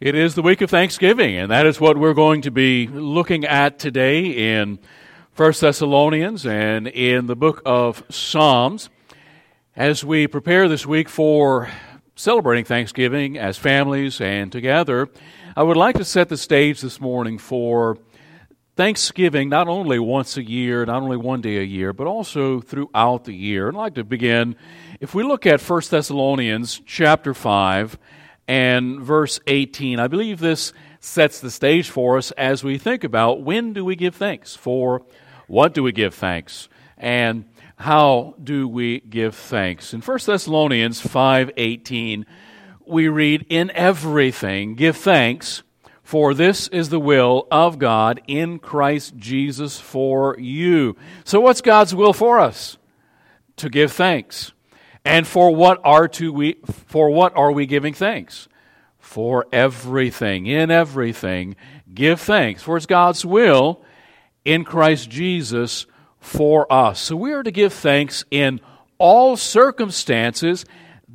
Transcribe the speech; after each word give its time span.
It 0.00 0.14
is 0.14 0.34
the 0.34 0.40
week 0.40 0.62
of 0.62 0.70
Thanksgiving, 0.70 1.36
and 1.36 1.50
that 1.50 1.66
is 1.66 1.78
what 1.78 1.98
we're 1.98 2.14
going 2.14 2.40
to 2.42 2.50
be 2.50 2.86
looking 2.86 3.44
at 3.44 3.78
today 3.78 4.58
in 4.58 4.78
1 5.36 5.52
Thessalonians 5.60 6.46
and 6.46 6.88
in 6.88 7.26
the 7.26 7.36
book 7.36 7.60
of 7.66 8.02
Psalms. 8.08 8.88
As 9.76 10.02
we 10.02 10.26
prepare 10.26 10.70
this 10.70 10.86
week 10.86 11.10
for 11.10 11.68
celebrating 12.16 12.64
Thanksgiving 12.64 13.36
as 13.36 13.58
families 13.58 14.22
and 14.22 14.50
together, 14.50 15.10
I 15.54 15.64
would 15.64 15.76
like 15.76 15.96
to 15.96 16.04
set 16.06 16.30
the 16.30 16.38
stage 16.38 16.80
this 16.80 16.98
morning 16.98 17.36
for 17.36 17.98
Thanksgiving 18.76 19.50
not 19.50 19.68
only 19.68 19.98
once 19.98 20.38
a 20.38 20.42
year, 20.42 20.86
not 20.86 21.02
only 21.02 21.18
one 21.18 21.42
day 21.42 21.58
a 21.58 21.62
year, 21.62 21.92
but 21.92 22.06
also 22.06 22.62
throughout 22.62 23.24
the 23.24 23.34
year. 23.34 23.68
And 23.68 23.76
I'd 23.76 23.80
like 23.80 23.94
to 23.96 24.04
begin, 24.04 24.56
if 24.98 25.14
we 25.14 25.24
look 25.24 25.44
at 25.44 25.60
1 25.60 25.82
Thessalonians 25.90 26.80
chapter 26.86 27.34
5, 27.34 27.98
and 28.50 29.00
verse 29.00 29.38
18. 29.46 30.00
I 30.00 30.08
believe 30.08 30.40
this 30.40 30.72
sets 30.98 31.38
the 31.38 31.52
stage 31.52 31.88
for 31.88 32.18
us 32.18 32.32
as 32.32 32.64
we 32.64 32.78
think 32.78 33.04
about 33.04 33.42
when 33.42 33.72
do 33.72 33.84
we 33.84 33.94
give 33.94 34.16
thanks? 34.16 34.56
For 34.56 35.02
what 35.46 35.72
do 35.72 35.84
we 35.84 35.92
give 35.92 36.14
thanks? 36.14 36.68
And 36.98 37.44
how 37.76 38.34
do 38.42 38.66
we 38.66 38.98
give 39.02 39.36
thanks? 39.36 39.94
In 39.94 40.00
1 40.00 40.26
Thessalonians 40.26 41.00
5:18, 41.00 42.26
we 42.84 43.06
read, 43.06 43.46
"In 43.48 43.70
everything 43.70 44.74
give 44.74 44.96
thanks, 44.96 45.62
for 46.02 46.34
this 46.34 46.66
is 46.68 46.88
the 46.88 46.98
will 46.98 47.46
of 47.52 47.78
God 47.78 48.20
in 48.26 48.58
Christ 48.58 49.16
Jesus 49.16 49.78
for 49.78 50.36
you." 50.40 50.96
So 51.22 51.38
what's 51.38 51.60
God's 51.60 51.94
will 51.94 52.12
for 52.12 52.40
us? 52.40 52.78
To 53.58 53.70
give 53.70 53.92
thanks. 53.92 54.52
And 55.04 55.26
for 55.26 55.54
what 55.54 55.80
are 55.84 56.08
to 56.08 56.32
we 56.32 56.58
for 56.86 57.10
what 57.10 57.36
are 57.36 57.52
we 57.52 57.66
giving 57.66 57.94
thanks? 57.94 58.48
For 58.98 59.46
everything, 59.52 60.46
in 60.46 60.70
everything, 60.70 61.56
give 61.92 62.20
thanks. 62.20 62.62
For 62.62 62.76
it's 62.76 62.86
God's 62.86 63.24
will 63.24 63.82
in 64.44 64.64
Christ 64.64 65.10
Jesus 65.10 65.86
for 66.20 66.70
us. 66.72 67.00
So 67.00 67.16
we 67.16 67.32
are 67.32 67.42
to 67.42 67.50
give 67.50 67.72
thanks 67.72 68.24
in 68.30 68.60
all 68.98 69.36
circumstances. 69.36 70.64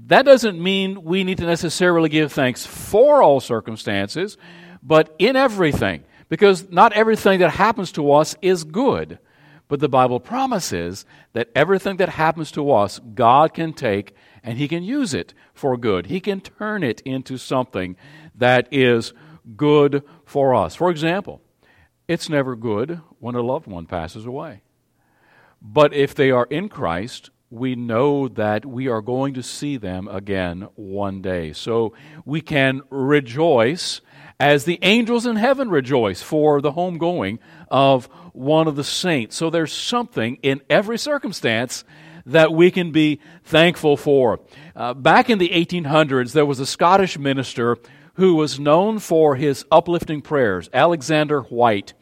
That 0.07 0.25
doesn't 0.25 0.61
mean 0.61 1.03
we 1.03 1.23
need 1.23 1.37
to 1.37 1.45
necessarily 1.45 2.09
give 2.09 2.33
thanks 2.33 2.65
for 2.65 3.21
all 3.21 3.39
circumstances, 3.39 4.37
but 4.83 5.15
in 5.19 5.35
everything. 5.35 6.03
Because 6.27 6.69
not 6.69 6.93
everything 6.93 7.39
that 7.39 7.51
happens 7.51 7.91
to 7.93 8.11
us 8.11 8.35
is 8.41 8.63
good. 8.63 9.19
But 9.67 9.79
the 9.79 9.89
Bible 9.89 10.19
promises 10.19 11.05
that 11.33 11.49
everything 11.55 11.97
that 11.97 12.09
happens 12.09 12.51
to 12.51 12.71
us, 12.71 12.99
God 12.99 13.53
can 13.53 13.73
take 13.73 14.13
and 14.43 14.57
He 14.57 14.67
can 14.67 14.83
use 14.83 15.13
it 15.13 15.33
for 15.53 15.75
good. 15.75 16.05
He 16.05 16.19
can 16.19 16.41
turn 16.41 16.83
it 16.83 17.01
into 17.01 17.37
something 17.37 17.95
that 18.35 18.67
is 18.71 19.13
good 19.55 20.03
for 20.25 20.53
us. 20.53 20.75
For 20.75 20.91
example, 20.91 21.41
it's 22.07 22.29
never 22.29 22.55
good 22.55 23.01
when 23.19 23.35
a 23.35 23.41
loved 23.41 23.67
one 23.67 23.87
passes 23.87 24.25
away. 24.25 24.61
But 25.61 25.93
if 25.93 26.13
they 26.13 26.29
are 26.29 26.45
in 26.45 26.69
Christ, 26.69 27.31
we 27.49 27.75
know 27.75 28.27
that 28.27 28.65
we 28.65 28.87
are 28.87 29.01
going 29.01 29.33
to 29.33 29.41
see 29.41 29.77
them 29.77 30.07
again 30.07 30.67
one 30.75 31.21
day. 31.21 31.53
So 31.53 31.93
we 32.23 32.41
can 32.41 32.81
rejoice 32.89 34.01
as 34.39 34.65
the 34.65 34.79
angels 34.81 35.25
in 35.25 35.35
heaven 35.35 35.69
rejoice 35.69 36.21
for 36.21 36.61
the 36.61 36.73
homegoing 36.73 37.39
of 37.69 38.05
one 38.33 38.67
of 38.67 38.75
the 38.75 38.83
saints. 38.83 39.35
So 39.35 39.49
there's 39.49 39.71
something 39.71 40.37
in 40.41 40.61
every 40.69 40.97
circumstance 40.97 41.83
that 42.25 42.51
we 42.51 42.71
can 42.71 42.91
be 42.91 43.19
thankful 43.43 43.97
for. 43.97 44.39
Uh, 44.75 44.93
back 44.93 45.29
in 45.29 45.37
the 45.37 45.49
1800s, 45.49 46.33
there 46.33 46.45
was 46.45 46.59
a 46.59 46.65
Scottish 46.65 47.17
minister 47.17 47.77
who 48.15 48.35
was 48.35 48.59
known 48.59 48.99
for 48.99 49.35
his 49.35 49.65
uplifting 49.71 50.21
prayers, 50.21 50.69
Alexander 50.73 51.41
Whyte. 51.41 51.93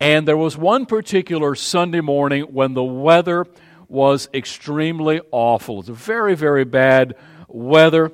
And 0.00 0.26
there 0.26 0.36
was 0.36 0.56
one 0.56 0.86
particular 0.86 1.54
Sunday 1.54 2.00
morning 2.00 2.44
when 2.44 2.74
the 2.74 2.84
weather 2.84 3.46
was 3.88 4.28
extremely 4.34 5.20
awful. 5.30 5.76
It 5.76 5.78
was 5.78 5.88
a 5.90 5.94
very, 5.94 6.34
very 6.34 6.64
bad 6.64 7.14
weather. 7.48 8.12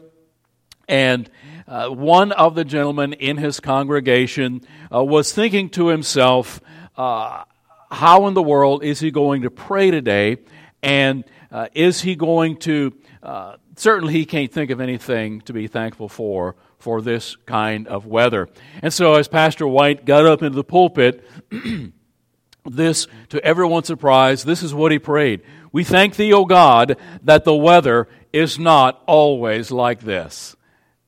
And 0.89 1.31
uh, 1.73 1.89
one 1.89 2.33
of 2.33 2.55
the 2.55 2.67
gentlemen 2.67 3.15
in 3.15 3.39
his 3.39 3.59
congregation 3.59 4.61
uh, 4.95 5.03
was 5.03 5.33
thinking 5.33 5.71
to 5.71 5.87
himself, 5.87 6.61
uh, 6.99 7.45
how 7.91 8.27
in 8.27 8.35
the 8.35 8.43
world 8.43 8.85
is 8.85 9.01
he 9.01 9.11
going 9.11 9.41
to 9.41 9.51
pray 9.51 9.91
today? 9.91 10.37
And 10.83 11.25
uh, 11.51 11.69
is 11.73 12.03
he 12.03 12.15
going 12.15 12.59
to, 12.59 12.93
uh, 13.23 13.57
certainly 13.77 14.13
he 14.13 14.27
can't 14.27 14.53
think 14.53 14.71
of 14.71 14.83
anything 14.83 15.41
to 15.43 15.55
be 15.55 15.67
thankful 15.67 16.11
for 16.11 16.57
for 16.79 17.01
this 17.01 17.37
kind 17.47 17.89
of 17.89 18.05
weather. 18.05 18.51
And 18.83 18.93
so 18.93 19.15
as 19.15 19.27
Pastor 19.27 19.67
Whyte 19.67 20.05
got 20.05 20.27
up 20.27 20.43
into 20.43 20.57
the 20.57 20.65
pulpit, 20.65 21.27
this, 22.67 23.07
to 23.31 23.43
everyone's 23.43 23.87
surprise, 23.87 24.45
this 24.45 24.63
is 24.63 24.75
what 24.75 24.93
he 24.93 24.99
prayed. 24.99 25.41
We 25.73 25.85
thank 25.85 26.17
thee, 26.17 26.35
O 26.35 26.45
God, 26.45 26.99
that 27.23 27.45
the 27.45 27.55
weather 27.55 28.09
is 28.31 28.59
not 28.59 29.03
always 29.07 29.71
like 29.71 30.01
this. 30.01 30.55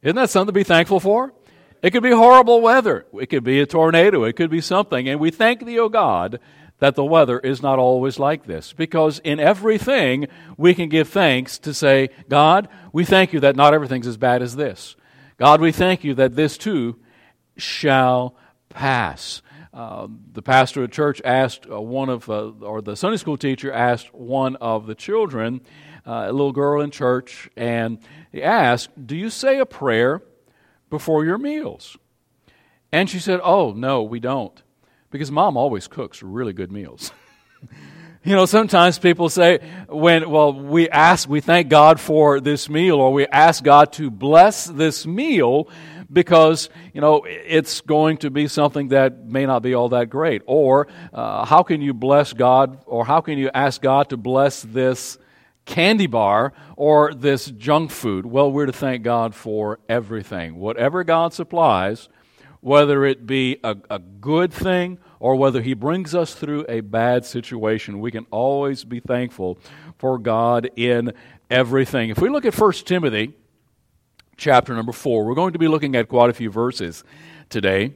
Isn't 0.04 0.16
that 0.16 0.28
something 0.28 0.48
to 0.48 0.52
be 0.52 0.64
thankful 0.64 1.00
for? 1.00 1.32
It 1.82 1.90
could 1.90 2.02
be 2.02 2.10
horrible 2.10 2.60
weather. 2.60 3.06
It 3.18 3.26
could 3.26 3.42
be 3.42 3.58
a 3.60 3.66
tornado. 3.66 4.24
It 4.24 4.36
could 4.36 4.50
be 4.50 4.60
something. 4.60 5.08
And 5.08 5.18
we 5.18 5.30
thank 5.30 5.64
thee, 5.64 5.78
O 5.78 5.88
God, 5.88 6.40
that 6.78 6.94
the 6.94 7.04
weather 7.04 7.38
is 7.38 7.62
not 7.62 7.78
always 7.78 8.18
like 8.18 8.44
this. 8.44 8.74
Because 8.74 9.18
in 9.20 9.40
everything, 9.40 10.26
we 10.58 10.74
can 10.74 10.90
give 10.90 11.08
thanks 11.08 11.58
to 11.60 11.72
say, 11.72 12.10
God, 12.28 12.68
we 12.92 13.06
thank 13.06 13.32
you 13.32 13.40
that 13.40 13.56
not 13.56 13.72
everything's 13.72 14.06
as 14.06 14.18
bad 14.18 14.42
as 14.42 14.56
this. 14.56 14.94
God, 15.38 15.62
we 15.62 15.72
thank 15.72 16.04
you 16.04 16.14
that 16.14 16.36
this 16.36 16.58
too 16.58 16.98
shall 17.56 18.36
pass. 18.68 19.40
Uh, 19.72 20.06
the 20.32 20.42
pastor 20.42 20.84
of 20.84 20.90
the 20.90 20.94
church 20.94 21.20
asked 21.24 21.66
uh, 21.68 21.80
one 21.80 22.08
of, 22.10 22.28
uh, 22.28 22.50
or 22.60 22.82
the 22.82 22.94
Sunday 22.94 23.16
school 23.16 23.38
teacher 23.38 23.72
asked 23.72 24.14
one 24.14 24.54
of 24.56 24.86
the 24.86 24.94
children, 24.94 25.62
uh, 26.06 26.26
a 26.28 26.32
little 26.32 26.52
girl 26.52 26.80
in 26.82 26.90
church, 26.90 27.48
and 27.56 27.98
asked, 28.42 28.88
Do 29.06 29.16
you 29.16 29.30
say 29.30 29.58
a 29.58 29.66
prayer 29.66 30.22
before 30.90 31.24
your 31.24 31.38
meals? 31.38 31.96
And 32.92 33.10
she 33.10 33.18
said, 33.18 33.40
Oh, 33.42 33.72
no, 33.72 34.02
we 34.02 34.20
don't. 34.20 34.62
Because 35.10 35.30
mom 35.30 35.56
always 35.56 35.86
cooks 35.86 36.22
really 36.22 36.52
good 36.52 36.72
meals. 36.72 37.12
you 38.24 38.34
know, 38.34 38.46
sometimes 38.46 38.98
people 38.98 39.28
say, 39.28 39.60
when, 39.88 40.28
well, 40.30 40.52
we 40.52 40.88
ask, 40.88 41.28
we 41.28 41.40
thank 41.40 41.68
God 41.68 42.00
for 42.00 42.40
this 42.40 42.68
meal, 42.68 42.96
or 42.96 43.12
we 43.12 43.26
ask 43.26 43.62
God 43.62 43.92
to 43.94 44.10
bless 44.10 44.64
this 44.64 45.06
meal 45.06 45.68
because, 46.12 46.70
you 46.92 47.00
know, 47.00 47.24
it's 47.26 47.80
going 47.82 48.16
to 48.18 48.30
be 48.30 48.48
something 48.48 48.88
that 48.88 49.26
may 49.26 49.46
not 49.46 49.62
be 49.62 49.74
all 49.74 49.90
that 49.90 50.08
great. 50.08 50.42
Or, 50.46 50.88
uh, 51.12 51.44
how 51.44 51.62
can 51.62 51.82
you 51.82 51.92
bless 51.92 52.32
God, 52.32 52.78
or 52.86 53.04
how 53.04 53.20
can 53.20 53.38
you 53.38 53.50
ask 53.52 53.82
God 53.82 54.08
to 54.10 54.16
bless 54.16 54.62
this 54.62 55.18
candy 55.64 56.06
bar 56.06 56.52
or 56.76 57.14
this 57.14 57.46
junk 57.46 57.90
food? 57.90 58.26
Well, 58.26 58.50
we're 58.50 58.66
to 58.66 58.72
thank 58.72 59.02
God 59.02 59.34
for 59.34 59.80
everything. 59.88 60.56
Whatever 60.56 61.04
God 61.04 61.32
supplies, 61.32 62.08
whether 62.60 63.04
it 63.04 63.26
be 63.26 63.58
a, 63.62 63.76
a 63.90 63.98
good 63.98 64.52
thing 64.52 64.98
or 65.20 65.36
whether 65.36 65.60
He 65.60 65.74
brings 65.74 66.14
us 66.14 66.34
through 66.34 66.64
a 66.68 66.80
bad 66.80 67.24
situation, 67.24 68.00
we 68.00 68.10
can 68.10 68.26
always 68.30 68.84
be 68.84 69.00
thankful 69.00 69.58
for 69.98 70.18
God 70.18 70.70
in 70.76 71.12
everything. 71.50 72.10
If 72.10 72.20
we 72.20 72.28
look 72.28 72.44
at 72.44 72.58
1 72.58 72.72
Timothy 72.84 73.34
chapter 74.36 74.74
number 74.74 74.92
4, 74.92 75.24
we're 75.24 75.34
going 75.34 75.52
to 75.52 75.58
be 75.58 75.68
looking 75.68 75.94
at 75.94 76.08
quite 76.08 76.30
a 76.30 76.34
few 76.34 76.50
verses 76.50 77.04
today. 77.50 77.92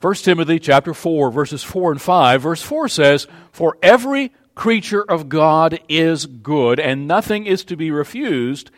1 0.00 0.14
Timothy 0.14 0.60
chapter 0.60 0.94
4 0.94 1.32
verses 1.32 1.64
4 1.64 1.90
and 1.90 2.00
5 2.00 2.42
verse 2.42 2.62
4 2.62 2.88
says 2.88 3.26
for 3.50 3.76
every 3.82 4.32
creature 4.58 5.04
of 5.04 5.28
God 5.28 5.78
is 5.88 6.26
good, 6.26 6.80
and 6.80 7.06
nothing 7.06 7.46
is 7.46 7.64
to 7.64 7.76
be 7.76 7.92
refused 7.92 8.72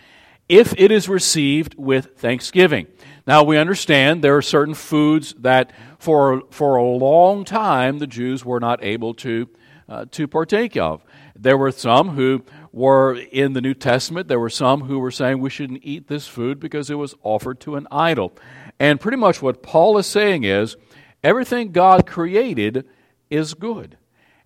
if 0.47 0.75
it 0.77 0.93
is 0.93 1.09
received 1.09 1.75
with 1.79 2.19
thanksgiving. 2.19 2.87
Now, 3.27 3.43
we 3.43 3.57
understand 3.57 4.23
there 4.23 4.37
are 4.37 4.43
certain 4.43 4.75
foods 4.75 5.35
that 5.39 5.73
for, 5.99 6.43
for 6.51 6.77
a 6.77 6.85
long 6.85 7.45
time 7.45 7.99
the 7.99 8.07
Jews 8.07 8.45
were 8.45 8.61
not 8.61 8.85
able 8.85 9.15
to, 9.15 9.49
uh, 9.89 10.05
to 10.11 10.29
partake 10.29 10.77
of. 10.77 11.03
There 11.35 11.57
were 11.57 11.73
some 11.73 12.11
who 12.11 12.45
were 12.73 13.15
in 13.15 13.55
the 13.55 13.63
New 13.63 13.75
Testament, 13.75 14.29
there 14.29 14.39
were 14.39 14.51
some 14.51 14.83
who 14.83 14.99
were 14.99 15.11
saying 15.11 15.39
we 15.41 15.49
shouldn't 15.49 15.81
eat 15.83 16.09
this 16.09 16.29
food 16.29 16.61
because 16.61 16.91
it 16.91 16.97
was 16.97 17.15
offered 17.23 17.59
to 17.61 17.77
an 17.77 17.89
idol. 17.91 18.37
And 18.79 19.01
pretty 19.01 19.17
much 19.17 19.41
what 19.41 19.63
Paul 19.63 19.97
is 19.97 20.07
saying 20.07 20.45
is 20.45 20.77
everything 21.25 21.73
God 21.73 22.07
created 22.07 22.87
is 23.31 23.55
good. 23.55 23.97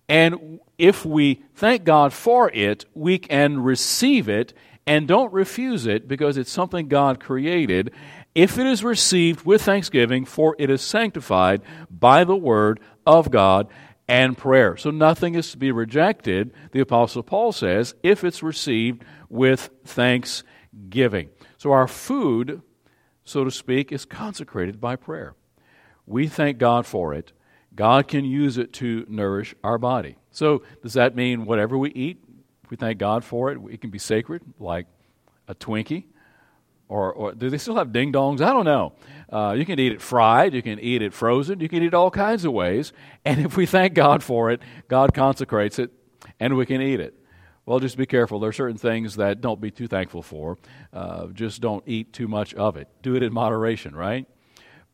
And 0.07 0.59
if 0.77 1.05
we 1.05 1.43
thank 1.53 1.83
God 1.83 2.13
for 2.13 2.49
it, 2.51 2.85
we 2.93 3.17
can 3.17 3.61
receive 3.61 4.29
it 4.29 4.53
and 4.87 5.07
don't 5.07 5.33
refuse 5.33 5.85
it 5.85 6.07
because 6.07 6.37
it's 6.37 6.51
something 6.51 6.87
God 6.87 7.19
created. 7.19 7.91
If 8.33 8.57
it 8.57 8.67
is 8.67 8.83
received 8.83 9.45
with 9.45 9.61
thanksgiving, 9.61 10.25
for 10.25 10.55
it 10.59 10.69
is 10.69 10.81
sanctified 10.81 11.61
by 11.89 12.23
the 12.23 12.35
word 12.35 12.79
of 13.05 13.31
God 13.31 13.67
and 14.07 14.37
prayer. 14.37 14.77
So 14.77 14.91
nothing 14.91 15.35
is 15.35 15.51
to 15.51 15.57
be 15.57 15.71
rejected, 15.71 16.53
the 16.71 16.81
Apostle 16.81 17.23
Paul 17.23 17.51
says, 17.51 17.95
if 18.03 18.23
it's 18.23 18.43
received 18.43 19.03
with 19.29 19.69
thanksgiving. 19.85 21.29
So 21.57 21.71
our 21.71 21.87
food 21.87 22.61
so 23.25 23.43
to 23.43 23.51
speak, 23.51 23.91
is 23.91 24.05
consecrated 24.05 24.79
by 24.79 24.95
prayer. 24.95 25.33
We 26.05 26.27
thank 26.27 26.59
God 26.59 26.85
for 26.85 27.13
it. 27.13 27.33
God 27.75 28.07
can 28.07 28.25
use 28.25 28.57
it 28.57 28.73
to 28.73 29.05
nourish 29.09 29.53
our 29.63 29.77
body. 29.77 30.15
So, 30.31 30.63
does 30.81 30.93
that 30.93 31.15
mean 31.15 31.45
whatever 31.45 31.77
we 31.77 31.91
eat, 31.91 32.23
we 32.69 32.77
thank 32.77 32.97
God 32.97 33.23
for 33.23 33.51
it? 33.51 33.59
It 33.69 33.81
can 33.81 33.89
be 33.89 33.99
sacred, 33.99 34.41
like 34.59 34.87
a 35.47 35.55
Twinkie. 35.55 36.05
Or, 36.87 37.11
or 37.13 37.33
do 37.33 37.49
they 37.49 37.57
still 37.57 37.75
have 37.75 37.91
ding 37.91 38.13
dongs? 38.13 38.41
I 38.41 38.53
don't 38.53 38.65
know. 38.65 38.93
Uh, 39.31 39.55
you 39.57 39.65
can 39.65 39.79
eat 39.79 39.91
it 39.91 40.01
fried, 40.01 40.53
you 40.53 40.61
can 40.61 40.79
eat 40.79 41.01
it 41.01 41.13
frozen, 41.13 41.59
you 41.59 41.67
can 41.67 41.81
eat 41.81 41.87
it 41.87 41.93
all 41.93 42.11
kinds 42.11 42.45
of 42.45 42.53
ways. 42.53 42.93
And 43.23 43.39
if 43.45 43.57
we 43.57 43.65
thank 43.65 43.93
God 43.93 44.23
for 44.23 44.51
it, 44.51 44.61
God 44.87 45.13
consecrates 45.13 45.79
it 45.79 45.91
and 46.39 46.55
we 46.55 46.65
can 46.65 46.81
eat 46.81 46.99
it. 46.99 47.15
Well, 47.65 47.79
just 47.79 47.97
be 47.97 48.05
careful. 48.05 48.39
There 48.39 48.49
are 48.49 48.53
certain 48.53 48.77
things 48.77 49.15
that 49.15 49.41
don't 49.41 49.59
be 49.59 49.71
too 49.71 49.87
thankful 49.87 50.21
for. 50.21 50.57
Uh, 50.93 51.27
just 51.27 51.61
don't 51.61 51.83
eat 51.87 52.13
too 52.13 52.27
much 52.27 52.53
of 52.53 52.77
it. 52.77 52.87
Do 53.01 53.15
it 53.15 53.23
in 53.23 53.33
moderation, 53.33 53.95
right? 53.95 54.27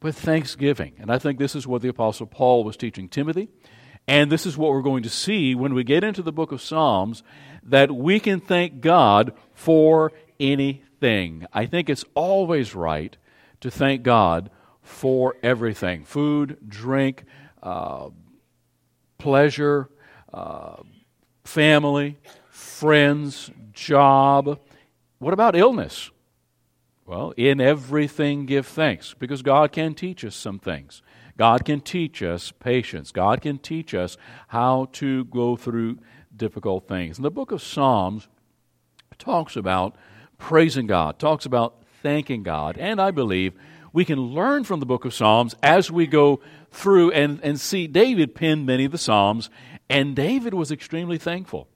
But 0.01 0.15
thanksgiving. 0.15 0.95
And 0.99 1.09
I 1.09 1.19
think 1.19 1.39
this 1.39 1.55
is 1.55 1.65
what 1.65 1.81
the 1.81 1.87
Apostle 1.87 2.25
Paul 2.25 2.65
was 2.65 2.75
teaching 2.75 3.07
Timothy. 3.07 3.47
And 4.07 4.31
this 4.31 4.45
is 4.45 4.57
what 4.57 4.71
we're 4.71 4.81
going 4.81 5.03
to 5.03 5.09
see 5.09 5.55
when 5.55 5.73
we 5.73 5.83
get 5.83 6.03
into 6.03 6.23
the 6.23 6.31
book 6.33 6.51
of 6.51 6.61
Psalms 6.61 7.23
that 7.63 7.91
we 7.91 8.19
can 8.19 8.39
thank 8.39 8.81
God 8.81 9.33
for 9.53 10.11
anything. 10.39 11.45
I 11.53 11.67
think 11.67 11.89
it's 11.89 12.03
always 12.15 12.75
right 12.75 13.15
to 13.61 13.69
thank 13.69 14.01
God 14.01 14.49
for 14.81 15.35
everything 15.43 16.03
food, 16.03 16.57
drink, 16.67 17.23
uh, 17.61 18.09
pleasure, 19.19 19.87
uh, 20.33 20.77
family, 21.43 22.17
friends, 22.49 23.51
job. 23.71 24.59
What 25.19 25.33
about 25.33 25.55
illness? 25.55 26.09
Well, 27.05 27.33
in 27.35 27.59
everything 27.59 28.45
give 28.45 28.67
thanks 28.67 29.13
because 29.17 29.41
God 29.41 29.71
can 29.71 29.93
teach 29.93 30.23
us 30.23 30.35
some 30.35 30.59
things. 30.59 31.01
God 31.37 31.65
can 31.65 31.81
teach 31.81 32.21
us 32.21 32.51
patience. 32.51 33.11
God 33.11 33.41
can 33.41 33.57
teach 33.57 33.93
us 33.93 34.17
how 34.49 34.89
to 34.93 35.25
go 35.25 35.55
through 35.55 35.97
difficult 36.35 36.87
things. 36.87 37.17
And 37.17 37.25
the 37.25 37.31
book 37.31 37.51
of 37.51 37.61
Psalms 37.61 38.27
talks 39.17 39.55
about 39.55 39.95
praising 40.37 40.87
God, 40.87 41.19
talks 41.19 41.45
about 41.45 41.83
thanking 42.01 42.43
God. 42.43 42.77
And 42.77 43.01
I 43.01 43.11
believe 43.11 43.53
we 43.93 44.05
can 44.05 44.19
learn 44.19 44.63
from 44.63 44.79
the 44.79 44.85
book 44.85 45.05
of 45.05 45.13
Psalms 45.13 45.55
as 45.61 45.91
we 45.91 46.07
go 46.07 46.39
through 46.71 47.11
and, 47.11 47.39
and 47.43 47.59
see 47.59 47.87
David 47.87 48.35
penned 48.35 48.65
many 48.65 48.85
of 48.85 48.91
the 48.91 48.97
Psalms, 48.97 49.49
and 49.89 50.15
David 50.15 50.53
was 50.53 50.71
extremely 50.71 51.17
thankful. 51.17 51.67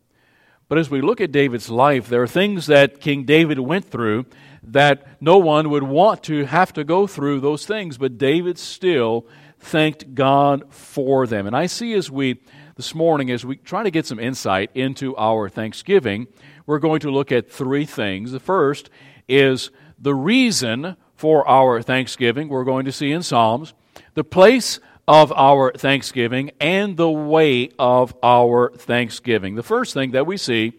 But 0.67 0.79
as 0.79 0.89
we 0.89 1.01
look 1.01 1.21
at 1.21 1.31
David's 1.31 1.69
life, 1.69 2.07
there 2.07 2.23
are 2.23 2.27
things 2.27 2.65
that 2.67 2.99
King 2.99 3.23
David 3.23 3.59
went 3.59 3.85
through 3.85 4.25
that 4.63 5.21
no 5.21 5.37
one 5.37 5.69
would 5.69 5.83
want 5.83 6.23
to 6.23 6.45
have 6.45 6.73
to 6.73 6.83
go 6.83 7.05
through 7.05 7.39
those 7.39 7.65
things, 7.67 7.97
but 7.97 8.17
David 8.17 8.57
still 8.57 9.27
thanked 9.59 10.15
God 10.15 10.73
for 10.73 11.27
them. 11.27 11.45
And 11.45 11.55
I 11.55 11.67
see 11.67 11.93
as 11.93 12.09
we, 12.09 12.41
this 12.75 12.95
morning, 12.95 13.29
as 13.29 13.45
we 13.45 13.57
try 13.57 13.83
to 13.83 13.91
get 13.91 14.07
some 14.07 14.19
insight 14.19 14.71
into 14.73 15.15
our 15.17 15.49
thanksgiving, 15.49 16.27
we're 16.65 16.79
going 16.79 16.99
to 17.01 17.11
look 17.11 17.31
at 17.31 17.51
three 17.51 17.85
things. 17.85 18.31
The 18.31 18.39
first 18.39 18.89
is 19.27 19.69
the 19.99 20.15
reason 20.15 20.95
for 21.15 21.47
our 21.47 21.81
thanksgiving, 21.81 22.49
we're 22.49 22.63
going 22.63 22.85
to 22.85 22.91
see 22.91 23.11
in 23.11 23.23
Psalms, 23.23 23.73
the 24.15 24.23
place 24.23 24.79
of 25.07 25.31
our 25.33 25.71
thanksgiving 25.71 26.51
and 26.59 26.97
the 26.97 27.09
way 27.09 27.69
of 27.77 28.15
our 28.23 28.71
thanksgiving. 28.71 29.55
The 29.55 29.63
first 29.63 29.93
thing 29.93 30.11
that 30.11 30.25
we 30.25 30.37
see 30.37 30.73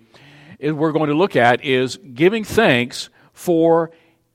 is 0.59 0.73
we're 0.73 0.93
going 0.93 1.11
to 1.11 1.15
look 1.15 1.37
at 1.37 1.65
is 1.65 1.97
giving 1.97 2.45
thanks 2.45 3.09
for 3.33 3.91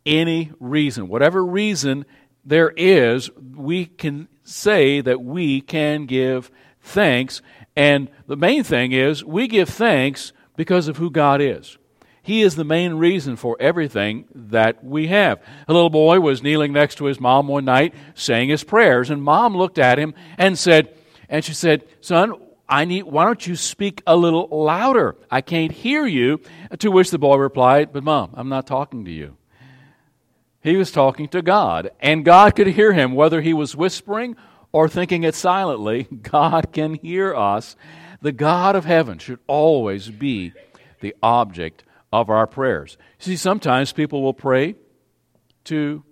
any 0.06 0.52
reason. 0.60 1.08
Whatever 1.08 1.46
reason 1.46 2.06
there 2.46 2.72
is, 2.76 3.30
we 3.36 3.86
can 3.86 4.28
say 4.44 5.02
that 5.02 5.22
we 5.22 5.62
can 5.62 6.06
give 6.06 6.52
thanks. 6.82 7.42
And 7.76 8.10
the 8.28 8.38
main 8.38 8.64
thing 8.64 8.92
is 8.92 9.24
we 9.24 9.48
give 9.48 9.70
thanks 9.70 10.34
because 10.56 10.88
of 10.88 10.98
who 10.98 11.10
God 11.10 11.42
is. 11.42 11.78
He 12.23 12.44
is 12.44 12.56
the 12.56 12.63
main 12.63 12.94
reason 12.95 13.35
for 13.35 13.57
everything 13.59 14.25
that 14.35 14.83
we 14.83 15.07
have. 15.07 15.41
A 15.68 15.73
little 15.73 15.89
boy 15.89 16.19
was 16.19 16.44
kneeling 16.44 16.71
next 16.71 16.95
to 16.95 17.06
his 17.06 17.19
mom 17.19 17.47
one 17.47 17.65
night 17.65 17.95
saying 18.13 18.50
his 18.50 18.63
prayers, 18.63 19.09
and 19.09 19.23
mom 19.23 19.57
looked 19.57 19.79
at 19.79 19.97
him 19.97 20.13
and 20.38 20.57
said, 20.57 20.94
and 21.29 21.44
she 21.44 21.53
said, 21.53 21.83
Son, 22.01 22.33
I 22.69 22.85
need, 22.85 23.03
why 23.03 23.25
don't 23.25 23.47
you 23.47 23.56
speak 23.56 24.03
a 24.06 24.15
little 24.15 24.47
louder? 24.51 25.15
I 25.31 25.41
can't 25.41 25.71
hear 25.71 26.06
you. 26.06 26.41
To 26.79 26.91
which 26.91 27.09
the 27.09 27.18
boy 27.18 27.38
replied, 27.38 27.91
But 27.91 28.03
mom, 28.03 28.31
I'm 28.33 28.50
not 28.50 28.68
talking 28.68 29.06
to 29.06 29.12
you. 29.12 29.38
He 30.62 30.77
was 30.77 30.91
talking 30.91 31.27
to 31.29 31.41
God, 31.41 31.89
and 32.00 32.23
God 32.23 32.56
could 32.56 32.68
hear 32.68 32.94
him, 32.94 33.13
whether 33.13 33.41
he 33.41 33.53
was 33.53 33.75
whispering 33.75 34.35
or 34.71 34.88
thinking 34.88 35.23
it 35.23 35.33
silently. 35.33 36.03
God 36.21 36.71
can 36.71 36.94
hear 36.94 37.35
us. 37.35 37.75
The 38.21 38.31
God 38.31 38.75
of 38.75 38.85
heaven 38.85 39.18
should 39.18 39.39
always 39.47 40.09
be 40.09 40.53
the 41.00 41.15
object 41.23 41.83
of 42.12 42.30
our 42.30 42.48
prayers. 42.48 42.98
See, 43.19 43.36
sometimes 43.36 43.94
people 43.94 44.22
will 44.22 44.34
pray 44.34 44.75
to 45.66 46.04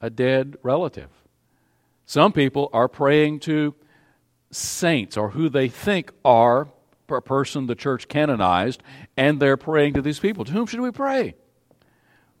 a 0.00 0.10
dead 0.10 0.56
relative. 0.62 1.10
Some 2.06 2.32
people 2.32 2.70
are 2.72 2.88
praying 2.88 3.40
to 3.40 3.74
saints 4.50 5.16
or 5.16 5.30
who 5.30 5.48
they 5.48 5.68
think 5.68 6.12
are 6.24 6.68
a 7.16 7.22
person 7.22 7.66
the 7.66 7.74
church 7.74 8.08
canonized, 8.08 8.82
and 9.16 9.40
they're 9.40 9.56
praying 9.56 9.94
to 9.94 10.02
these 10.02 10.20
people. 10.20 10.44
To 10.44 10.52
whom 10.52 10.66
should 10.66 10.80
we 10.80 10.90
pray? 10.90 11.34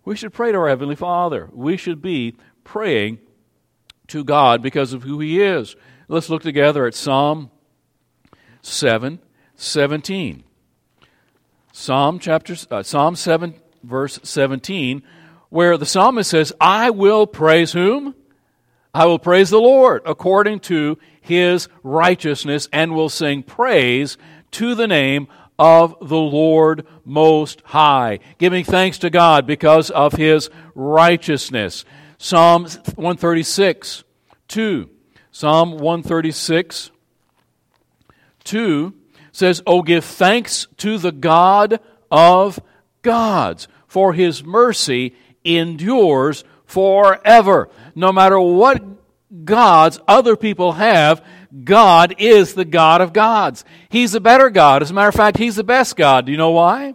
We 0.04 0.16
should 0.16 0.32
pray 0.32 0.52
to 0.52 0.58
our 0.58 0.68
Heavenly 0.68 0.96
Father. 0.96 1.48
We 1.52 1.76
should 1.76 2.00
be 2.00 2.36
praying 2.64 3.18
to 4.08 4.24
God 4.24 4.62
because 4.62 4.92
of 4.92 5.02
who 5.02 5.20
He 5.20 5.42
is. 5.42 5.76
Let's 6.08 6.30
look 6.30 6.42
together 6.42 6.86
at 6.86 6.94
Psalm 6.94 7.50
7 8.62 9.20
17. 9.56 10.44
Psalm 11.80 12.18
chapter 12.18 12.54
uh, 12.70 12.82
Psalm 12.82 13.16
7 13.16 13.54
verse 13.82 14.20
17 14.22 15.02
where 15.48 15.78
the 15.78 15.86
psalmist 15.86 16.28
says, 16.28 16.52
"I 16.60 16.90
will 16.90 17.26
praise 17.26 17.72
whom? 17.72 18.14
I 18.92 19.06
will 19.06 19.18
praise 19.18 19.48
the 19.48 19.62
Lord 19.62 20.02
according 20.04 20.60
to 20.60 20.98
his 21.22 21.68
righteousness 21.82 22.68
and 22.70 22.94
will 22.94 23.08
sing 23.08 23.42
praise 23.42 24.18
to 24.50 24.74
the 24.74 24.86
name 24.86 25.26
of 25.58 25.96
the 26.02 26.18
Lord 26.18 26.86
most 27.06 27.62
high, 27.64 28.18
giving 28.36 28.62
thanks 28.62 28.98
to 28.98 29.08
God 29.08 29.46
because 29.46 29.88
of 29.90 30.12
his 30.12 30.50
righteousness." 30.74 31.86
Psalm 32.18 32.64
136 32.66 34.04
2 34.48 34.90
Psalm 35.32 35.70
136 35.78 36.90
2 38.44 38.99
says, 39.32 39.62
Oh, 39.66 39.82
give 39.82 40.04
thanks 40.04 40.66
to 40.78 40.98
the 40.98 41.12
God 41.12 41.80
of 42.10 42.60
gods, 43.02 43.68
for 43.86 44.12
his 44.12 44.44
mercy 44.44 45.14
endures 45.44 46.44
forever. 46.66 47.68
No 47.94 48.12
matter 48.12 48.38
what 48.38 48.82
gods 49.44 49.98
other 50.06 50.36
people 50.36 50.72
have, 50.72 51.24
God 51.64 52.14
is 52.18 52.54
the 52.54 52.64
God 52.64 53.00
of 53.00 53.12
gods. 53.12 53.64
He's 53.88 54.14
a 54.14 54.20
better 54.20 54.50
God. 54.50 54.82
As 54.82 54.90
a 54.90 54.94
matter 54.94 55.08
of 55.08 55.14
fact, 55.14 55.36
He's 55.36 55.56
the 55.56 55.64
best 55.64 55.96
God. 55.96 56.26
Do 56.26 56.32
you 56.32 56.38
know 56.38 56.50
why? 56.50 56.94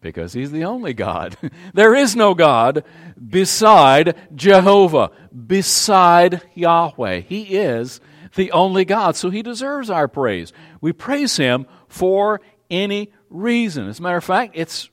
Because 0.00 0.32
He's 0.32 0.50
the 0.50 0.64
only 0.64 0.94
God. 0.94 1.36
there 1.74 1.94
is 1.94 2.16
no 2.16 2.34
God 2.34 2.84
beside 3.28 4.16
Jehovah, 4.34 5.10
beside 5.46 6.42
Yahweh. 6.54 7.20
He 7.20 7.56
is 7.56 8.00
the 8.34 8.52
only 8.52 8.84
God. 8.84 9.16
So 9.16 9.30
he 9.30 9.42
deserves 9.42 9.90
our 9.90 10.08
praise. 10.08 10.52
We 10.80 10.92
praise 10.92 11.36
him 11.36 11.66
for 11.88 12.40
any 12.70 13.12
reason. 13.30 13.88
As 13.88 13.98
a 13.98 14.02
matter 14.02 14.16
of 14.16 14.24
fact, 14.24 14.52
it's 14.54 14.90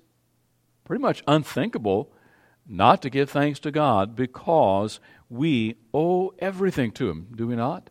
pretty 0.84 1.02
much 1.02 1.24
unthinkable 1.28 2.12
not 2.68 3.02
to 3.02 3.10
give 3.10 3.30
thanks 3.30 3.60
to 3.60 3.72
God 3.72 4.16
because 4.16 5.00
we 5.30 5.76
owe 5.94 6.32
everything 6.40 6.92
to 6.92 7.10
him, 7.10 7.28
do 7.36 7.48
we 7.48 7.56
not? 7.56 7.90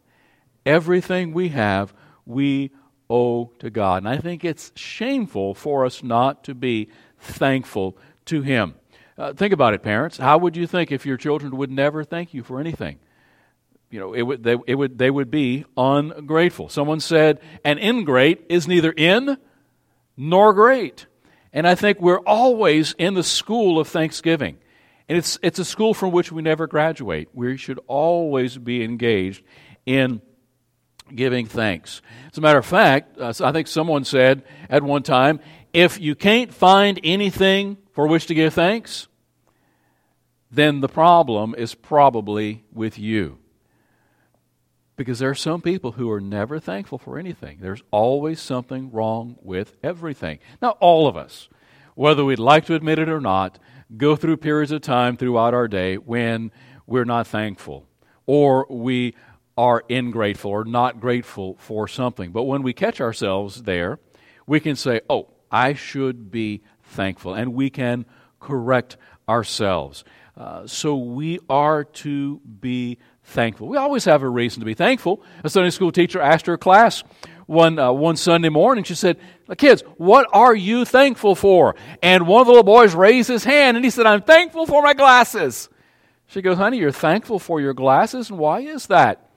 Everything 0.64 1.32
we 1.32 1.48
have, 1.48 1.92
we 2.24 2.70
owe 3.10 3.52
to 3.58 3.70
God. 3.70 4.04
And 4.04 4.08
I 4.08 4.18
think 4.18 4.44
it's 4.44 4.72
shameful 4.76 5.54
for 5.54 5.84
us 5.84 6.02
not 6.02 6.44
to 6.44 6.54
be 6.54 6.88
thankful 7.18 7.98
to 8.26 8.42
him. 8.42 8.74
Uh, 9.18 9.32
think 9.32 9.52
about 9.52 9.74
it, 9.74 9.82
parents. 9.82 10.16
How 10.16 10.38
would 10.38 10.56
you 10.56 10.66
think 10.66 10.90
if 10.90 11.04
your 11.04 11.16
children 11.16 11.56
would 11.56 11.70
never 11.70 12.04
thank 12.04 12.32
you 12.32 12.42
for 12.42 12.60
anything? 12.60 12.98
You 13.92 14.00
know, 14.00 14.14
it 14.14 14.22
would, 14.22 14.42
they, 14.42 14.56
it 14.66 14.74
would, 14.74 14.96
they 14.96 15.10
would 15.10 15.30
be 15.30 15.66
ungrateful. 15.76 16.70
Someone 16.70 16.98
said, 16.98 17.40
an 17.62 17.78
ingrate 17.78 18.46
is 18.48 18.66
neither 18.66 18.90
in 18.90 19.36
nor 20.16 20.54
great. 20.54 21.06
And 21.52 21.68
I 21.68 21.74
think 21.74 22.00
we're 22.00 22.20
always 22.20 22.94
in 22.96 23.12
the 23.12 23.22
school 23.22 23.78
of 23.78 23.86
thanksgiving. 23.86 24.56
And 25.10 25.18
it's, 25.18 25.38
it's 25.42 25.58
a 25.58 25.64
school 25.64 25.92
from 25.92 26.10
which 26.10 26.32
we 26.32 26.40
never 26.40 26.66
graduate. 26.66 27.28
We 27.34 27.58
should 27.58 27.78
always 27.86 28.56
be 28.56 28.82
engaged 28.82 29.44
in 29.84 30.22
giving 31.14 31.44
thanks. 31.44 32.00
As 32.30 32.38
a 32.38 32.40
matter 32.40 32.58
of 32.58 32.64
fact, 32.64 33.18
uh, 33.18 33.34
I 33.44 33.52
think 33.52 33.66
someone 33.66 34.04
said 34.04 34.42
at 34.70 34.82
one 34.82 35.02
time 35.02 35.38
if 35.74 36.00
you 36.00 36.14
can't 36.14 36.52
find 36.54 36.98
anything 37.04 37.76
for 37.92 38.06
which 38.06 38.26
to 38.28 38.34
give 38.34 38.54
thanks, 38.54 39.08
then 40.50 40.80
the 40.80 40.88
problem 40.88 41.54
is 41.58 41.74
probably 41.74 42.64
with 42.72 42.98
you. 42.98 43.41
Because 45.02 45.18
there 45.18 45.30
are 45.30 45.34
some 45.34 45.60
people 45.60 45.92
who 45.92 46.08
are 46.12 46.20
never 46.20 46.60
thankful 46.60 46.96
for 46.96 47.18
anything. 47.18 47.58
There's 47.60 47.82
always 47.90 48.40
something 48.40 48.92
wrong 48.92 49.36
with 49.42 49.74
everything. 49.82 50.38
Now, 50.60 50.76
all 50.78 51.08
of 51.08 51.16
us, 51.16 51.48
whether 51.96 52.24
we'd 52.24 52.38
like 52.38 52.66
to 52.66 52.76
admit 52.76 53.00
it 53.00 53.08
or 53.08 53.20
not, 53.20 53.58
go 53.96 54.14
through 54.14 54.36
periods 54.36 54.70
of 54.70 54.80
time 54.80 55.16
throughout 55.16 55.54
our 55.54 55.66
day 55.66 55.96
when 55.96 56.52
we're 56.86 57.04
not 57.04 57.26
thankful 57.26 57.88
or 58.26 58.64
we 58.70 59.16
are 59.58 59.82
ingrateful 59.88 60.52
or 60.52 60.64
not 60.64 61.00
grateful 61.00 61.56
for 61.58 61.88
something. 61.88 62.30
But 62.30 62.44
when 62.44 62.62
we 62.62 62.72
catch 62.72 63.00
ourselves 63.00 63.64
there, 63.64 63.98
we 64.46 64.60
can 64.60 64.76
say, 64.76 65.00
Oh, 65.10 65.30
I 65.50 65.74
should 65.74 66.30
be 66.30 66.62
thankful. 66.84 67.34
And 67.34 67.54
we 67.54 67.70
can 67.70 68.06
correct 68.38 68.96
ourselves. 69.28 70.04
Uh, 70.36 70.64
so 70.66 70.96
we 70.96 71.40
are 71.50 71.82
to 71.84 72.40
be 72.60 72.98
thankful. 73.32 73.68
We 73.68 73.76
always 73.76 74.04
have 74.04 74.22
a 74.22 74.28
reason 74.28 74.60
to 74.60 74.66
be 74.66 74.74
thankful. 74.74 75.22
A 75.42 75.50
Sunday 75.50 75.70
school 75.70 75.90
teacher 75.90 76.20
asked 76.20 76.46
her 76.46 76.56
class 76.56 77.02
one, 77.46 77.78
uh, 77.78 77.92
one 77.92 78.16
Sunday 78.16 78.48
morning, 78.48 78.84
she 78.84 78.94
said, 78.94 79.18
Kids, 79.58 79.82
what 79.96 80.26
are 80.32 80.54
you 80.54 80.84
thankful 80.84 81.34
for? 81.34 81.74
And 82.02 82.26
one 82.26 82.40
of 82.40 82.46
the 82.46 82.52
little 82.52 82.64
boys 82.64 82.94
raised 82.94 83.28
his 83.28 83.44
hand 83.44 83.76
and 83.76 83.84
he 83.84 83.90
said, 83.90 84.06
I'm 84.06 84.22
thankful 84.22 84.66
for 84.66 84.82
my 84.82 84.94
glasses. 84.94 85.68
She 86.28 86.40
goes, 86.40 86.56
Honey, 86.56 86.78
you're 86.78 86.92
thankful 86.92 87.38
for 87.38 87.60
your 87.60 87.74
glasses? 87.74 88.30
And 88.30 88.38
why 88.38 88.60
is 88.60 88.86
that? 88.86 89.28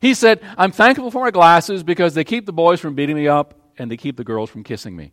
He 0.00 0.14
said, 0.14 0.40
I'm 0.58 0.70
thankful 0.70 1.10
for 1.10 1.24
my 1.24 1.30
glasses 1.30 1.82
because 1.82 2.14
they 2.14 2.24
keep 2.24 2.46
the 2.46 2.52
boys 2.52 2.78
from 2.78 2.94
beating 2.94 3.16
me 3.16 3.26
up 3.26 3.58
and 3.78 3.90
they 3.90 3.96
keep 3.96 4.16
the 4.16 4.24
girls 4.24 4.50
from 4.50 4.62
kissing 4.62 4.94
me. 4.94 5.12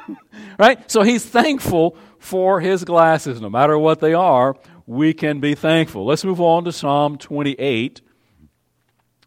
right? 0.58 0.90
So 0.90 1.02
he's 1.02 1.24
thankful 1.24 1.96
for 2.18 2.60
his 2.60 2.84
glasses. 2.84 3.40
No 3.40 3.50
matter 3.50 3.76
what 3.76 4.00
they 4.00 4.14
are, 4.14 4.56
we 4.86 5.14
can 5.14 5.40
be 5.40 5.54
thankful. 5.54 6.04
Let's 6.04 6.24
move 6.24 6.40
on 6.40 6.64
to 6.64 6.72
Psalm 6.72 7.18
28 7.18 8.00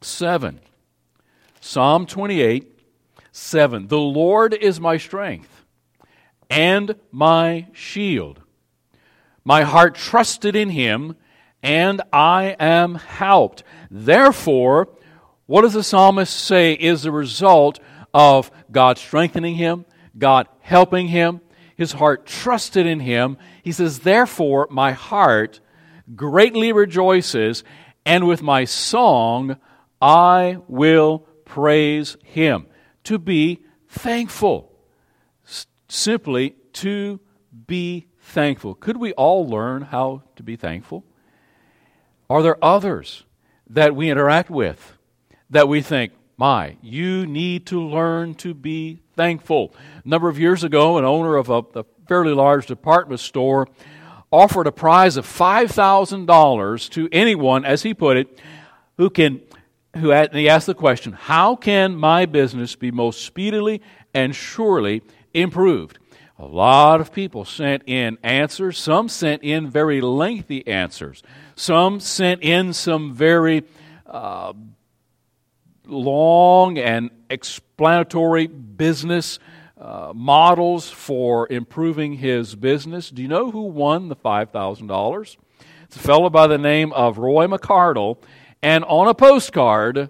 7. 0.01 0.59
Psalm 1.59 2.05
28 2.05 2.79
7. 3.31 3.87
The 3.87 3.97
Lord 3.97 4.53
is 4.53 4.79
my 4.79 4.97
strength 4.97 5.65
and 6.49 6.95
my 7.11 7.67
shield. 7.73 8.41
My 9.43 9.63
heart 9.63 9.95
trusted 9.95 10.55
in 10.55 10.69
him, 10.69 11.15
and 11.61 12.01
I 12.11 12.55
am 12.59 12.95
helped. 12.95 13.63
Therefore, 13.91 14.89
what 15.45 15.61
does 15.61 15.73
the 15.73 15.83
psalmist 15.83 16.35
say 16.35 16.73
is 16.73 17.03
the 17.03 17.11
result 17.11 17.79
of 18.13 18.49
God 18.71 18.97
strengthening 18.97 19.55
him, 19.55 19.85
God 20.17 20.47
helping 20.61 21.07
him, 21.07 21.41
his 21.75 21.91
heart 21.91 22.25
trusted 22.25 22.85
in 22.85 23.01
him. 23.01 23.37
He 23.65 23.71
says, 23.71 24.01
Therefore, 24.01 24.67
my 24.69 24.91
heart 24.91 25.59
greatly 26.15 26.71
rejoices, 26.71 27.63
and 28.05 28.27
with 28.27 28.43
my 28.43 28.63
song 28.63 29.57
I 29.99 30.59
will 30.67 31.27
praise 31.45 32.15
him. 32.23 32.67
To 33.05 33.17
be 33.17 33.63
thankful. 33.89 34.71
S- 35.47 35.65
simply 35.87 36.55
to 36.73 37.19
be 37.65 38.05
thankful. 38.19 38.75
Could 38.75 38.97
we 38.97 39.13
all 39.13 39.49
learn 39.49 39.81
how 39.81 40.21
to 40.35 40.43
be 40.43 40.55
thankful? 40.55 41.03
Are 42.29 42.43
there 42.43 42.63
others 42.63 43.23
that 43.67 43.95
we 43.95 44.11
interact 44.11 44.51
with 44.51 44.95
that 45.49 45.67
we 45.67 45.81
think, 45.81 46.13
my, 46.37 46.77
you 46.83 47.25
need 47.25 47.65
to 47.67 47.81
learn 47.81 48.35
to 48.35 48.53
be 48.53 48.99
thankful. 49.15 49.73
A 50.03 50.07
number 50.07 50.29
of 50.29 50.37
years 50.37 50.63
ago, 50.63 50.99
an 50.99 51.05
owner 51.05 51.35
of 51.35 51.49
a, 51.49 51.63
a 51.79 51.85
fairly 52.07 52.33
large 52.33 52.67
department 52.67 53.19
store 53.19 53.67
offered 54.31 54.67
a 54.67 54.71
prize 54.71 55.17
of 55.17 55.25
$5,000 55.25 56.89
to 56.89 57.09
anyone, 57.11 57.65
as 57.65 57.83
he 57.83 57.93
put 57.93 58.17
it, 58.17 58.39
who 58.97 59.09
can, 59.09 59.41
who 59.97 60.09
had, 60.09 60.33
he 60.33 60.49
asked 60.49 60.67
the 60.67 60.73
question, 60.73 61.13
how 61.13 61.55
can 61.55 61.95
my 61.95 62.25
business 62.25 62.75
be 62.75 62.91
most 62.91 63.23
speedily 63.23 63.81
and 64.13 64.35
surely 64.35 65.01
improved? 65.33 65.99
A 66.37 66.45
lot 66.45 66.99
of 66.99 67.13
people 67.13 67.45
sent 67.45 67.83
in 67.85 68.17
answers. 68.21 68.77
Some 68.77 69.07
sent 69.07 69.41
in 69.41 69.69
very 69.69 70.01
lengthy 70.01 70.67
answers. 70.67 71.23
Some 71.55 72.01
sent 72.01 72.43
in 72.43 72.73
some 72.73 73.13
very 73.13 73.63
uh, 74.05 74.51
long 75.85 76.77
and 76.77 77.09
explanatory 77.29 78.47
business 78.47 79.39
uh, 79.85 80.11
models 80.15 80.89
for 80.89 81.47
improving 81.51 82.13
his 82.13 82.55
business. 82.55 83.11
Do 83.11 83.21
you 83.21 83.27
know 83.27 83.51
who 83.51 83.65
won 83.65 84.09
the 84.09 84.15
$5,000? 84.15 85.37
It's 85.83 85.95
a 85.95 85.99
fellow 85.99 86.31
by 86.31 86.47
the 86.47 86.57
name 86.57 86.91
of 86.93 87.19
Roy 87.19 87.45
McCardell. 87.45 88.17
And 88.63 88.83
on 88.85 89.07
a 89.07 89.13
postcard, 89.13 90.09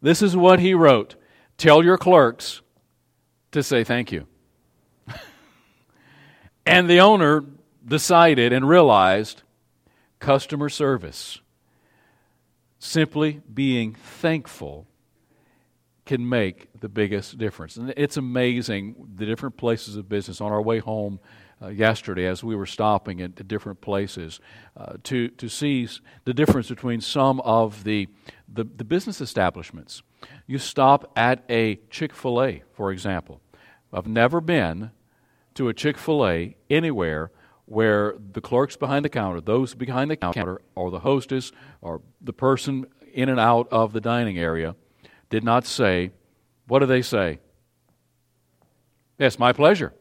this 0.00 0.22
is 0.22 0.36
what 0.36 0.60
he 0.60 0.72
wrote 0.72 1.16
Tell 1.56 1.82
your 1.82 1.98
clerks 1.98 2.62
to 3.50 3.64
say 3.64 3.82
thank 3.82 4.12
you. 4.12 4.28
and 6.66 6.88
the 6.88 7.00
owner 7.00 7.44
decided 7.84 8.52
and 8.52 8.68
realized 8.68 9.42
customer 10.20 10.68
service, 10.68 11.40
simply 12.78 13.40
being 13.52 13.94
thankful 13.94 14.86
can 16.08 16.26
make 16.26 16.68
the 16.80 16.88
biggest 16.88 17.36
difference. 17.36 17.76
And 17.76 17.92
it's 17.94 18.16
amazing 18.16 18.96
the 19.14 19.26
different 19.26 19.58
places 19.58 19.94
of 19.96 20.08
business. 20.08 20.40
On 20.40 20.50
our 20.50 20.62
way 20.62 20.78
home 20.78 21.20
uh, 21.62 21.68
yesterday, 21.68 22.24
as 22.24 22.42
we 22.42 22.56
were 22.56 22.64
stopping 22.64 23.20
at, 23.20 23.46
different 23.46 23.82
places, 23.82 24.40
uh, 24.74 24.94
to, 25.04 25.28
to 25.28 25.50
see 25.50 25.86
the 26.24 26.32
difference 26.32 26.68
between 26.68 27.02
some 27.02 27.40
of 27.42 27.84
the, 27.84 28.08
the, 28.48 28.64
the 28.64 28.84
business 28.84 29.20
establishments. 29.20 30.02
You 30.46 30.58
stop 30.58 31.12
at 31.14 31.44
a 31.50 31.76
Chick 31.90 32.14
fil 32.14 32.42
A, 32.42 32.62
for 32.72 32.90
example. 32.90 33.42
I've 33.92 34.08
never 34.08 34.40
been 34.40 34.90
to 35.56 35.68
a 35.68 35.74
Chick 35.74 35.98
fil 35.98 36.26
A 36.26 36.56
anywhere 36.70 37.30
where 37.66 38.14
the 38.32 38.40
clerks 38.40 38.76
behind 38.76 39.04
the 39.04 39.10
counter, 39.10 39.42
those 39.42 39.74
behind 39.74 40.10
the 40.10 40.16
counter, 40.16 40.62
or 40.74 40.90
the 40.90 41.00
hostess, 41.00 41.52
or 41.82 42.00
the 42.22 42.32
person 42.32 42.86
in 43.12 43.28
and 43.28 43.38
out 43.38 43.68
of 43.70 43.92
the 43.92 44.00
dining 44.00 44.38
area, 44.38 44.74
did 45.30 45.44
not 45.44 45.66
say, 45.66 46.12
what 46.66 46.80
do 46.80 46.86
they 46.86 47.02
say? 47.02 47.38
Yes, 49.18 49.38
my 49.38 49.52
pleasure. 49.52 49.92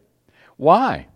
Why? 0.57 1.07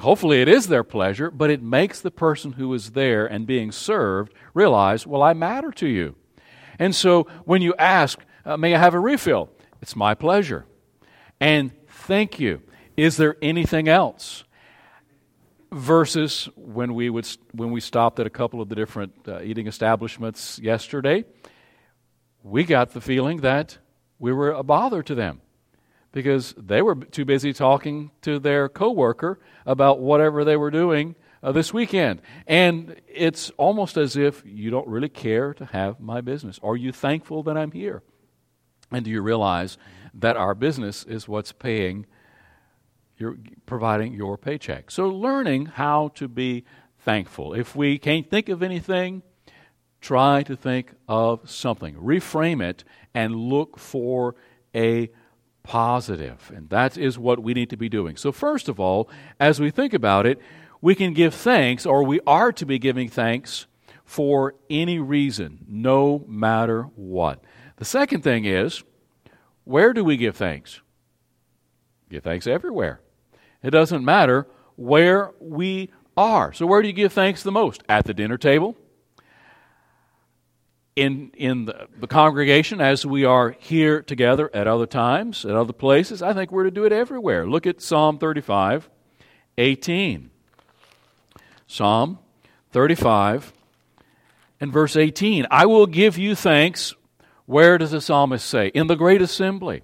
Hopefully 0.00 0.42
it 0.42 0.48
is 0.48 0.66
their 0.66 0.84
pleasure, 0.84 1.30
but 1.30 1.50
it 1.50 1.62
makes 1.62 2.00
the 2.00 2.10
person 2.10 2.52
who 2.52 2.72
is 2.74 2.90
there 2.90 3.26
and 3.26 3.46
being 3.46 3.70
served 3.70 4.32
realize, 4.52 5.06
well, 5.06 5.22
I 5.22 5.34
matter 5.34 5.70
to 5.72 5.86
you. 5.86 6.16
And 6.78 6.94
so 6.94 7.24
when 7.44 7.62
you 7.62 7.74
ask, 7.78 8.18
uh, 8.44 8.56
may 8.56 8.74
I 8.74 8.78
have 8.78 8.94
a 8.94 9.00
refill? 9.00 9.50
It's 9.80 9.94
my 9.94 10.14
pleasure. 10.14 10.66
And 11.40 11.72
thank 11.88 12.40
you. 12.40 12.62
Is 12.96 13.16
there 13.16 13.36
anything 13.42 13.88
else? 13.88 14.44
Versus 15.70 16.48
when 16.54 16.94
we 16.94 17.10
would 17.10 17.26
when 17.50 17.72
we 17.72 17.80
stopped 17.80 18.20
at 18.20 18.26
a 18.28 18.30
couple 18.30 18.60
of 18.60 18.68
the 18.68 18.76
different 18.76 19.12
uh, 19.26 19.40
eating 19.42 19.66
establishments 19.66 20.60
yesterday, 20.60 21.24
we 22.44 22.62
got 22.62 22.92
the 22.92 23.00
feeling 23.00 23.38
that 23.40 23.78
we 24.18 24.32
were 24.32 24.52
a 24.52 24.62
bother 24.62 25.02
to 25.02 25.14
them 25.14 25.40
because 26.12 26.54
they 26.56 26.80
were 26.82 26.94
too 26.94 27.24
busy 27.24 27.52
talking 27.52 28.12
to 28.22 28.38
their 28.38 28.68
coworker 28.68 29.40
about 29.66 29.98
whatever 29.98 30.44
they 30.44 30.56
were 30.56 30.70
doing 30.70 31.16
uh, 31.42 31.50
this 31.50 31.74
weekend. 31.74 32.22
And 32.46 33.00
it's 33.08 33.50
almost 33.56 33.96
as 33.96 34.14
if 34.16 34.42
you 34.44 34.70
don't 34.70 34.86
really 34.86 35.08
care 35.08 35.54
to 35.54 35.64
have 35.64 35.98
my 35.98 36.20
business. 36.20 36.60
Are 36.62 36.76
you 36.76 36.92
thankful 36.92 37.42
that 37.44 37.56
I'm 37.56 37.72
here? 37.72 38.02
And 38.92 39.04
do 39.04 39.10
you 39.10 39.22
realize 39.22 39.76
that 40.12 40.36
our 40.36 40.54
business 40.54 41.02
is 41.04 41.26
what's 41.26 41.50
paying 41.50 42.06
your 43.16 43.38
providing 43.66 44.12
your 44.12 44.36
paycheck? 44.36 44.90
So 44.90 45.08
learning 45.08 45.66
how 45.66 46.08
to 46.16 46.28
be 46.28 46.64
thankful. 46.98 47.54
If 47.54 47.74
we 47.74 47.98
can't 47.98 48.28
think 48.28 48.48
of 48.50 48.62
anything, 48.62 49.22
Try 50.04 50.42
to 50.42 50.54
think 50.54 50.92
of 51.08 51.48
something, 51.48 51.94
reframe 51.94 52.62
it, 52.62 52.84
and 53.14 53.34
look 53.34 53.78
for 53.78 54.34
a 54.74 55.08
positive. 55.62 56.52
And 56.54 56.68
that 56.68 56.98
is 56.98 57.18
what 57.18 57.42
we 57.42 57.54
need 57.54 57.70
to 57.70 57.78
be 57.78 57.88
doing. 57.88 58.18
So, 58.18 58.30
first 58.30 58.68
of 58.68 58.78
all, 58.78 59.08
as 59.40 59.60
we 59.60 59.70
think 59.70 59.94
about 59.94 60.26
it, 60.26 60.38
we 60.82 60.94
can 60.94 61.14
give 61.14 61.32
thanks, 61.32 61.86
or 61.86 62.02
we 62.02 62.20
are 62.26 62.52
to 62.52 62.66
be 62.66 62.78
giving 62.78 63.08
thanks 63.08 63.66
for 64.04 64.54
any 64.68 64.98
reason, 64.98 65.64
no 65.66 66.22
matter 66.28 66.82
what. 66.96 67.42
The 67.76 67.86
second 67.86 68.20
thing 68.20 68.44
is, 68.44 68.84
where 69.64 69.94
do 69.94 70.04
we 70.04 70.18
give 70.18 70.36
thanks? 70.36 70.82
Give 72.10 72.22
thanks 72.22 72.46
everywhere. 72.46 73.00
It 73.62 73.70
doesn't 73.70 74.04
matter 74.04 74.48
where 74.76 75.30
we 75.40 75.92
are. 76.14 76.52
So, 76.52 76.66
where 76.66 76.82
do 76.82 76.88
you 76.88 76.94
give 76.94 77.14
thanks 77.14 77.42
the 77.42 77.50
most? 77.50 77.82
At 77.88 78.04
the 78.04 78.12
dinner 78.12 78.36
table? 78.36 78.76
In, 80.96 81.32
in 81.34 81.64
the, 81.64 81.88
the, 81.98 82.06
congregation 82.06 82.80
as 82.80 83.04
we 83.04 83.24
are 83.24 83.56
here 83.58 84.00
together 84.00 84.48
at 84.54 84.68
other 84.68 84.86
times, 84.86 85.44
at 85.44 85.52
other 85.52 85.72
places. 85.72 86.22
I 86.22 86.32
think 86.32 86.52
we're 86.52 86.64
to 86.64 86.70
do 86.70 86.84
it 86.84 86.92
everywhere. 86.92 87.46
Look 87.46 87.66
at 87.66 87.82
Psalm 87.82 88.18
35, 88.18 88.88
18. 89.58 90.30
Psalm 91.66 92.18
35 92.70 93.52
and 94.60 94.72
verse 94.72 94.96
18. 94.96 95.46
I 95.50 95.66
will 95.66 95.86
give 95.86 96.16
you 96.16 96.34
thanks. 96.34 96.94
Where 97.46 97.76
does 97.76 97.90
the 97.90 98.00
psalmist 98.00 98.46
say? 98.46 98.68
In 98.68 98.86
the 98.86 98.96
great 98.96 99.20
assembly. 99.20 99.82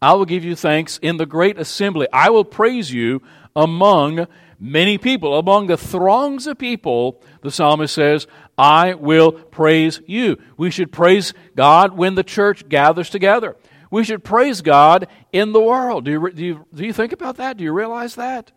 I 0.00 0.14
will 0.14 0.24
give 0.24 0.44
you 0.44 0.56
thanks 0.56 0.98
in 0.98 1.16
the 1.16 1.26
great 1.26 1.58
assembly. 1.58 2.06
I 2.12 2.30
will 2.30 2.44
praise 2.44 2.92
you 2.92 3.22
among 3.54 4.26
many 4.58 4.98
people. 4.98 5.38
Among 5.38 5.66
the 5.66 5.76
throngs 5.76 6.46
of 6.46 6.58
people, 6.58 7.22
the 7.42 7.50
psalmist 7.50 7.94
says, 7.94 8.26
I 8.58 8.94
will 8.94 9.32
praise 9.32 10.00
you. 10.06 10.38
We 10.56 10.70
should 10.70 10.92
praise 10.92 11.34
God 11.54 11.96
when 11.96 12.14
the 12.14 12.24
church 12.24 12.68
gathers 12.68 13.10
together. 13.10 13.56
We 13.90 14.04
should 14.04 14.24
praise 14.24 14.62
God 14.62 15.08
in 15.32 15.52
the 15.52 15.60
world. 15.60 16.04
Do 16.04 16.10
you, 16.10 16.30
do 16.30 16.44
you, 16.44 16.66
do 16.74 16.84
you 16.84 16.92
think 16.92 17.12
about 17.12 17.36
that? 17.36 17.56
Do 17.56 17.64
you 17.64 17.72
realize 17.72 18.14
that? 18.16 18.52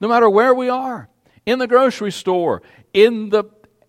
No 0.00 0.08
matter 0.08 0.28
where 0.28 0.54
we 0.54 0.68
are, 0.68 1.08
in 1.46 1.58
the 1.58 1.66
grocery 1.66 2.12
store, 2.12 2.62
in 2.92 3.30
the, 3.30 3.44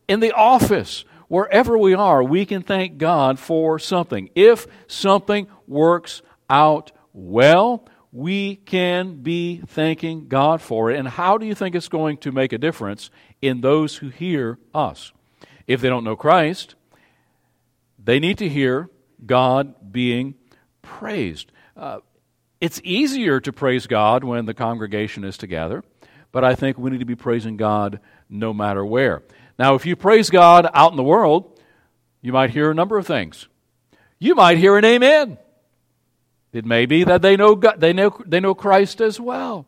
in 0.08 0.20
the 0.20 0.32
office, 0.32 1.04
wherever 1.28 1.78
we 1.78 1.94
are, 1.94 2.24
we 2.24 2.46
can 2.46 2.62
thank 2.62 2.98
God 2.98 3.40
for 3.40 3.80
something. 3.80 4.30
If 4.36 4.68
something 4.88 5.48
works 5.68 6.22
out 6.50 6.92
well, 7.14 7.86
we 8.12 8.56
can 8.56 9.22
be 9.22 9.62
thanking 9.68 10.28
God 10.28 10.62
for 10.62 10.92
it. 10.92 10.98
And 10.98 11.08
how 11.08 11.38
do 11.38 11.46
you 11.46 11.56
think 11.56 11.76
it's 11.76 11.90
going 11.90 12.18
to 12.18 12.32
make 12.32 12.54
a 12.54 12.58
difference 12.58 13.10
in 13.42 13.62
those 13.62 13.98
who 13.98 14.10
hear 14.10 14.60
us? 14.74 15.12
If 15.68 15.82
they 15.82 15.90
don't 15.90 16.04
know 16.04 16.16
Christ, 16.16 16.76
they 18.04 18.20
need 18.20 18.38
to 18.38 18.50
hear 18.50 18.90
God 19.26 19.92
being 19.92 20.36
praised. 20.82 21.52
Uh, 21.76 22.00
it's 22.60 22.82
easier 22.84 23.40
to 23.42 23.54
praise 23.54 23.86
God 23.86 24.24
when 24.24 24.46
the 24.46 24.54
congregation 24.54 25.24
is 25.24 25.38
together, 25.38 25.84
but 26.32 26.44
I 26.44 26.56
think 26.56 26.78
we 26.78 26.90
need 26.90 27.00
to 27.00 27.06
be 27.06 27.16
praising 27.16 27.58
God 27.58 28.00
no 28.30 28.54
matter 28.54 28.86
where. 28.86 29.22
Now, 29.60 29.76
if 29.76 29.86
you 29.86 29.96
praise 29.96 30.30
God 30.30 30.70
out 30.74 30.92
in 30.92 30.98
the 30.98 31.04
world, 31.04 31.60
you 32.22 32.32
might 32.32 32.52
hear 32.52 32.72
a 32.72 32.76
number 32.76 32.98
of 32.98 33.06
things. 33.06 33.48
You 34.20 34.36
might 34.36 34.58
hear 34.58 34.78
an 34.78 34.86
amen. 34.86 35.38
It 36.54 36.66
may 36.66 36.86
be 36.86 37.04
that 37.04 37.22
they 37.22 37.36
know, 37.36 37.56
God, 37.56 37.80
they 37.80 37.94
know, 37.94 38.20
they 38.26 38.40
know 38.40 38.56
Christ 38.56 39.02
as 39.02 39.20
well. 39.20 39.68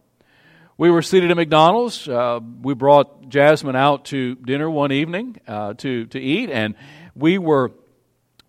We 0.79 0.89
were 0.89 1.01
seated 1.01 1.29
at 1.29 1.35
McDonald's. 1.35 2.07
Uh, 2.07 2.39
we 2.61 2.73
brought 2.73 3.27
Jasmine 3.27 3.75
out 3.75 4.05
to 4.05 4.35
dinner 4.35 4.69
one 4.69 4.93
evening 4.93 5.35
uh, 5.45 5.73
to, 5.73 6.05
to 6.05 6.17
eat, 6.21 6.49
and 6.49 6.73
we 7.13 7.37
were 7.37 7.73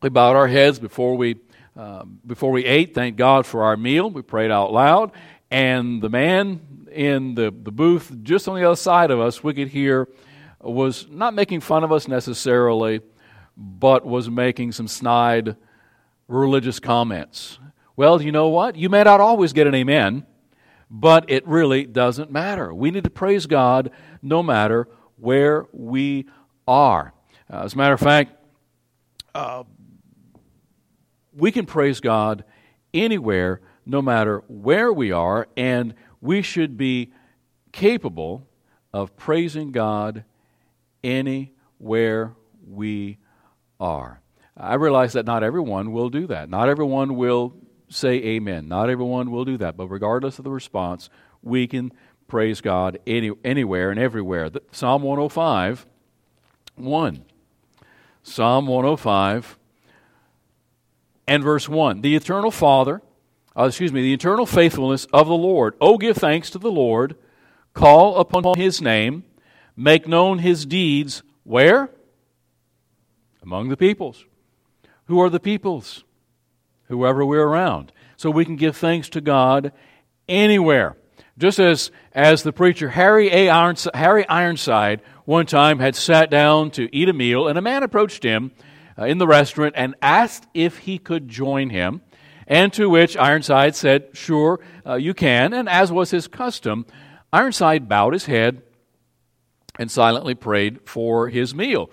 we 0.01 0.11
bowed 0.11 0.37
our 0.37 0.47
heads 0.47 0.79
before 0.79 1.17
we 1.17 1.41
uh, 1.77 2.05
before 2.25 2.53
we 2.53 2.65
ate. 2.65 2.95
Thank 2.95 3.17
God 3.17 3.47
for 3.47 3.65
our 3.65 3.77
meal. 3.77 4.09
We 4.09 4.23
prayed 4.23 4.53
out 4.53 4.73
loud, 4.73 5.11
and 5.51 6.01
the 6.01 6.09
man 6.09 6.87
in 6.93 7.35
the, 7.35 7.51
the 7.51 7.73
booth 7.73 8.17
just 8.23 8.47
on 8.47 8.55
the 8.55 8.65
other 8.65 8.77
side 8.77 9.11
of 9.11 9.19
us, 9.19 9.43
we 9.43 9.53
could 9.53 9.67
hear, 9.67 10.07
was 10.61 11.09
not 11.11 11.35
making 11.35 11.63
fun 11.63 11.83
of 11.83 11.91
us 11.91 12.07
necessarily, 12.07 13.01
but 13.57 14.07
was 14.07 14.31
making 14.31 14.71
some 14.71 14.87
snide 14.87 15.57
religious 16.29 16.79
comments. 16.79 17.59
Well, 17.97 18.23
you 18.23 18.31
know 18.31 18.51
what? 18.51 18.77
You 18.77 18.89
may 18.89 19.03
not 19.03 19.21
always 19.21 19.53
get 19.53 19.67
an 19.67 19.75
amen, 19.75 20.27
but 20.91 21.31
it 21.31 21.47
really 21.47 21.87
doesn't 21.87 22.31
matter. 22.33 22.75
We 22.75 22.91
need 22.91 23.05
to 23.05 23.11
praise 23.11 23.47
God 23.47 23.91
no 24.21 24.43
matter 24.43 24.89
where 25.17 25.67
we 25.73 26.27
are. 26.67 27.13
Uh, 27.51 27.63
as 27.65 27.75
a 27.75 27.77
matter 27.77 27.95
of 27.95 28.01
fact, 28.01 28.35
uh, 29.35 29.63
we 31.33 31.53
can 31.53 31.65
praise 31.65 32.01
God 32.01 32.45
anywhere, 32.93 33.61
no 33.87 34.03
matter 34.03 34.43
where 34.49 34.93
we 34.93 35.13
are, 35.13 35.47
and 35.57 35.95
we 36.21 36.43
should 36.43 36.77
be 36.77 37.13
capable 37.73 38.49
of 38.93 39.17
praising 39.17 39.71
God 39.71 40.25
anywhere 41.05 42.35
we 42.69 43.19
are. 43.79 44.21
I 44.57 44.75
realize 44.75 45.13
that 45.13 45.25
not 45.25 45.43
everyone 45.43 45.93
will 45.93 46.11
do 46.11 46.27
that. 46.27 46.51
Not 46.51 46.69
everyone 46.69 47.17
will 47.17 47.55
say 47.91 48.15
amen. 48.15 48.69
Not 48.69 48.89
everyone 48.89 49.31
will 49.31 49.45
do 49.45 49.59
that. 49.59 49.77
But 49.77 49.89
regardless 49.89 50.39
of 50.39 50.45
the 50.45 50.51
response, 50.51 51.11
we 51.43 51.67
can 51.67 51.93
praise 52.29 52.61
God 52.61 52.99
any, 53.07 53.33
anywhere 53.45 53.91
and 53.91 54.01
everywhere. 54.01 54.51
Psalm 54.71 55.03
105, 55.03 55.87
1. 56.77 57.25
Psalm 58.23 58.67
105 58.67 59.59
and 61.27 61.43
verse 61.43 61.69
1. 61.69 62.01
The 62.01 62.17
eternal 62.17 62.51
Father, 62.51 63.03
uh, 63.57 63.65
excuse 63.65 63.93
me, 63.93 64.03
the 64.03 64.15
eternal 64.15 64.47
faithfulness 64.47 65.07
of 65.13 65.27
the 65.27 65.35
Lord. 65.35 65.75
Oh, 65.81 65.99
give 65.99 66.17
thanks 66.17 66.51
to 66.51 66.59
the 66.59 66.71
Lord. 66.71 67.17
Call 67.75 68.19
upon 68.19 68.59
his 68.59 68.81
name. 68.81 69.25
Make 69.77 70.07
known 70.07 70.39
his 70.39 70.67
deeds. 70.67 71.23
Where? 71.45 71.91
Among 73.43 73.69
the 73.69 73.77
peoples. 73.77 74.25
Who 75.07 75.21
are 75.21 75.31
the 75.31 75.41
peoples? 75.41 76.05
Whoever 76.91 77.25
we're 77.25 77.47
around. 77.47 77.93
So 78.17 78.31
we 78.31 78.45
can 78.45 78.57
give 78.57 78.77
thanks 78.77 79.09
to 79.11 79.23
God 79.23 79.73
anywhere. 80.29 80.97
Just 81.39 81.59
as, 81.59 81.91
as 82.13 82.43
the 82.43 82.53
preacher 82.53 82.91
Harry, 82.91 83.31
A. 83.31 83.49
Ironside, 83.49 83.95
Harry 83.95 84.29
Ironside 84.29 85.01
one 85.25 85.47
time 85.47 85.79
had 85.79 85.97
sat 85.97 86.31
down 86.31 86.71
to 86.73 86.95
eat 86.95 87.09
a 87.09 87.15
meal, 87.15 87.49
and 87.49 87.57
a 87.57 87.63
man 87.63 87.83
approached 87.83 88.23
him 88.23 88.53
uh, 88.99 89.07
in 89.07 89.17
the 89.17 89.27
restaurant 89.27 89.75
and 89.77 89.95
asked 90.03 90.47
if 90.53 90.79
he 90.79 90.99
could 90.99 91.29
join 91.29 91.71
him. 91.71 92.03
And 92.47 92.73
to 92.75 92.91
which 92.91 93.17
Ironside 93.17 93.77
said, 93.77 94.09
Sure, 94.13 94.61
uh, 94.85 94.97
you 94.97 95.15
can. 95.15 95.55
And 95.55 95.69
as 95.69 95.91
was 95.91 96.11
his 96.11 96.27
custom, 96.27 96.85
Ironside 97.33 97.89
bowed 97.89 98.13
his 98.13 98.27
head 98.27 98.63
and 99.79 99.91
silently 99.91 100.35
prayed 100.35 100.81
for 100.85 101.29
his 101.29 101.55
meal. 101.55 101.91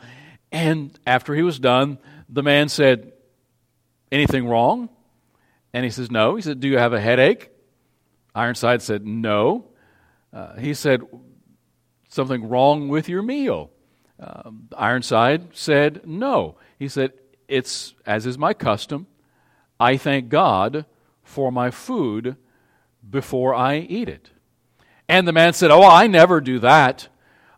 And 0.51 0.97
after 1.05 1.36
he 1.36 1.43
was 1.43 1.60
done, 1.60 1.99
the 2.27 2.43
man 2.43 2.69
said, 2.69 3.13
Anything 4.11 4.47
wrong? 4.47 4.89
And 5.73 5.83
he 5.83 5.91
says, 5.91 6.09
No. 6.09 6.35
He 6.35 6.41
said, 6.41 6.59
Do 6.59 6.67
you 6.67 6.77
have 6.77 6.93
a 6.93 7.01
headache? 7.01 7.49
Ironside 8.33 8.81
said, 8.81 9.05
No. 9.05 9.65
Uh, 10.33 10.55
he 10.57 10.73
said, 10.73 11.01
Something 12.09 12.47
wrong 12.47 12.87
with 12.87 13.09
your 13.09 13.21
meal? 13.21 13.71
Uh, 14.19 14.51
Ironside 14.75 15.49
said, 15.55 16.01
No. 16.05 16.57
He 16.79 16.87
said, 16.87 17.13
It's 17.47 17.93
as 18.05 18.25
is 18.25 18.37
my 18.37 18.53
custom. 18.53 19.07
I 19.79 19.97
thank 19.97 20.29
God 20.29 20.85
for 21.23 21.51
my 21.51 21.69
food 21.69 22.37
before 23.07 23.53
I 23.53 23.77
eat 23.77 24.09
it. 24.09 24.31
And 25.09 25.27
the 25.27 25.33
man 25.33 25.53
said, 25.53 25.71
Oh, 25.71 25.83
I 25.83 26.07
never 26.07 26.41
do 26.41 26.59
that. 26.59 27.07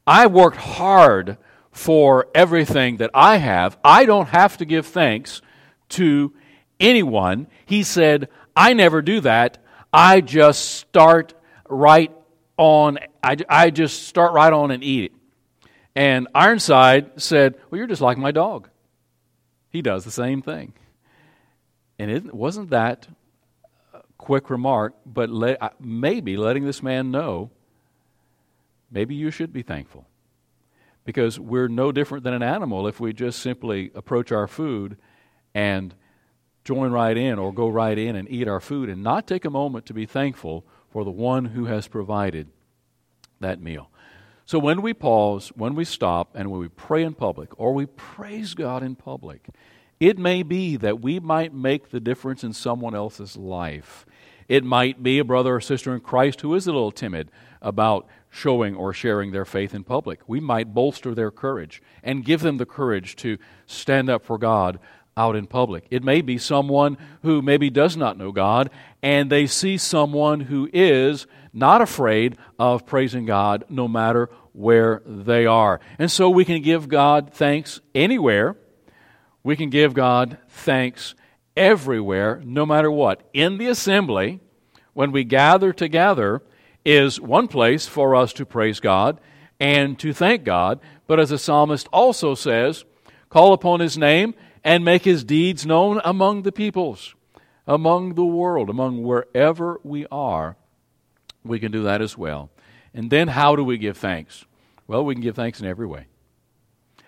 I 0.06 0.28
worked 0.28 0.58
hard 0.58 1.38
for 1.72 2.28
everything 2.34 2.98
that 2.98 3.12
I 3.14 3.38
have. 3.38 3.78
I 3.84 4.06
don't 4.06 4.30
have 4.30 4.58
to 4.58 4.66
give 4.66 4.88
thanks 4.88 5.42
to 5.90 6.34
anyone. 6.80 7.48
He 7.66 7.84
said, 7.84 8.30
I 8.56 8.74
never 8.74 9.02
do 9.02 9.22
that. 9.22 9.58
I 9.92 10.22
just 10.22 10.76
start 10.76 11.34
right 11.68 12.12
on, 12.58 13.00
I, 13.24 13.38
I 13.48 13.70
just 13.70 14.04
start 14.04 14.34
right 14.34 14.52
on 14.52 14.72
and 14.72 14.84
eat 14.84 15.06
it. 15.06 15.12
And 15.96 16.28
Ironside 16.36 17.22
said, 17.22 17.56
Well, 17.70 17.78
you're 17.78 17.88
just 17.88 18.02
like 18.02 18.18
my 18.18 18.32
dog. 18.32 18.70
He 19.70 19.82
does 19.82 20.06
the 20.06 20.12
same 20.12 20.42
thing. 20.42 20.74
And 21.98 22.10
it 22.10 22.34
wasn't 22.34 22.70
that 22.70 23.08
a 23.94 24.02
quick 24.18 24.50
remark, 24.50 24.96
but 25.06 25.30
let, 25.30 25.62
uh, 25.62 25.70
maybe 25.80 26.38
letting 26.38 26.66
this 26.66 26.82
man 26.82 27.12
know 27.12 27.52
maybe 28.92 29.16
you 29.16 29.32
should 29.32 29.54
be 29.54 29.62
thankful. 29.62 30.08
Because 31.06 31.40
we're 31.40 31.68
no 31.68 31.92
different 31.92 32.24
than 32.24 32.34
an 32.34 32.44
animal 32.44 32.88
if 32.88 33.00
we 33.00 33.14
just 33.14 33.40
simply 33.40 33.92
approach 33.96 34.32
our 34.32 34.48
food 34.48 34.98
and 35.54 35.94
join 36.64 36.92
right 36.92 37.18
in 37.18 37.40
or 37.40 37.54
go 37.54 37.68
right 37.68 37.98
in 37.98 38.16
and 38.16 38.30
eat 38.30 38.48
our 38.48 38.60
food 38.60 38.90
and 38.90 39.02
not 39.04 39.28
take 39.28 39.46
a 39.46 39.50
moment 39.50 39.86
to 39.88 39.94
be 39.94 40.06
thankful 40.06 40.66
for 40.90 41.04
the 41.04 41.12
one 41.12 41.46
who 41.46 41.66
has 41.66 41.88
provided 41.88 42.48
that 43.40 43.62
meal. 43.62 43.90
So 44.46 44.58
when 44.58 44.82
we 44.82 44.94
pause, 44.94 45.50
when 45.50 45.76
we 45.76 45.86
stop, 45.86 46.32
and 46.36 46.50
when 46.50 46.60
we 46.60 46.70
pray 46.70 47.04
in 47.04 47.14
public 47.14 47.50
or 47.60 47.74
we 47.74 47.86
praise 47.86 48.56
God 48.56 48.82
in 48.82 48.96
public, 48.96 49.48
it 50.00 50.18
may 50.18 50.44
be 50.44 50.76
that 50.78 51.02
we 51.02 51.20
might 51.20 51.54
make 51.54 51.90
the 51.90 52.00
difference 52.00 52.44
in 52.44 52.54
someone 52.54 52.96
else's 52.96 53.38
life. 53.38 54.06
It 54.48 54.64
might 54.64 55.04
be 55.04 55.20
a 55.20 55.24
brother 55.24 55.56
or 55.56 55.62
sister 55.62 55.94
in 55.94 56.02
Christ 56.02 56.42
who 56.42 56.56
is 56.56 56.66
a 56.66 56.72
little 56.72 56.92
timid 56.92 57.30
about 57.62 58.08
showing 58.30 58.76
or 58.76 58.94
sharing 58.94 59.32
their 59.32 59.46
faith 59.46 59.76
in 59.76 59.84
public. 59.84 60.22
We 60.28 60.40
might 60.40 60.74
bolster 60.74 61.14
their 61.14 61.30
courage 61.30 61.82
and 62.02 62.26
give 62.26 62.42
them 62.42 62.58
the 62.58 62.66
courage 62.66 63.16
to 63.18 63.38
stand 63.68 64.10
up 64.10 64.26
for 64.26 64.38
God 64.38 64.80
out 65.20 65.36
in 65.36 65.46
public. 65.46 65.86
It 65.92 66.02
may 66.02 66.22
be 66.22 66.38
someone 66.38 66.98
who 67.24 67.42
maybe 67.42 67.70
does 67.70 67.98
not 67.98 68.18
know 68.18 68.32
God, 68.32 68.70
and 69.04 69.30
they 69.30 69.48
see 69.48 69.78
someone 69.78 70.40
who 70.40 70.70
is 70.72 71.28
not 71.52 71.82
afraid 71.82 72.38
of 72.58 72.86
praising 72.86 73.26
God 73.26 73.66
no 73.68 73.88
matter 73.88 74.30
where 74.54 75.02
they 75.06 75.46
are. 75.46 75.82
And 76.00 76.10
so 76.10 76.30
we 76.30 76.46
can 76.46 76.62
give 76.62 76.88
God 76.88 77.34
thanks 77.34 77.82
anywhere. 77.94 78.56
We 79.44 79.58
can 79.58 79.70
give 79.70 79.94
God 79.94 80.38
thanks 80.48 81.16
everywhere, 81.58 82.42
no 82.46 82.66
matter 82.66 82.90
what. 82.90 83.22
In 83.34 83.58
the 83.58 83.68
assembly, 83.68 84.40
when 84.94 85.12
we 85.12 85.26
gather 85.26 85.74
together, 85.74 86.42
is 86.86 87.20
one 87.20 87.50
place 87.50 87.88
for 87.88 88.16
us 88.16 88.32
to 88.34 88.46
praise 88.46 88.80
God, 88.80 89.20
and 89.60 90.00
to 90.00 90.14
thank 90.14 90.46
God. 90.46 90.80
But 91.08 91.20
as 91.20 91.30
the 91.32 91.38
psalmist 91.38 91.90
also 91.92 92.36
says, 92.36 92.86
call 93.30 93.52
upon 93.52 93.82
his 93.82 93.98
name 93.98 94.34
and 94.64 94.84
make 94.84 95.04
his 95.04 95.24
deeds 95.24 95.66
known 95.66 96.02
among 96.04 96.44
the 96.44 96.52
peoples, 96.52 97.16
among 97.68 98.16
the 98.16 98.26
world, 98.26 98.70
among 98.70 99.04
wherever 99.04 99.80
we 99.84 100.06
are. 100.12 100.58
We 101.44 101.60
can 101.60 101.72
do 101.72 101.84
that 101.84 102.02
as 102.02 102.18
well. 102.18 102.50
And 102.94 103.10
then 103.10 103.30
how 103.30 103.56
do 103.56 103.64
we 103.64 103.78
give 103.78 103.98
thanks? 103.98 104.46
Well, 104.88 105.06
we 105.06 105.16
can 105.16 105.22
give 105.22 105.36
thanks 105.36 105.60
in 105.60 105.68
every 105.68 105.88
way. 105.88 106.08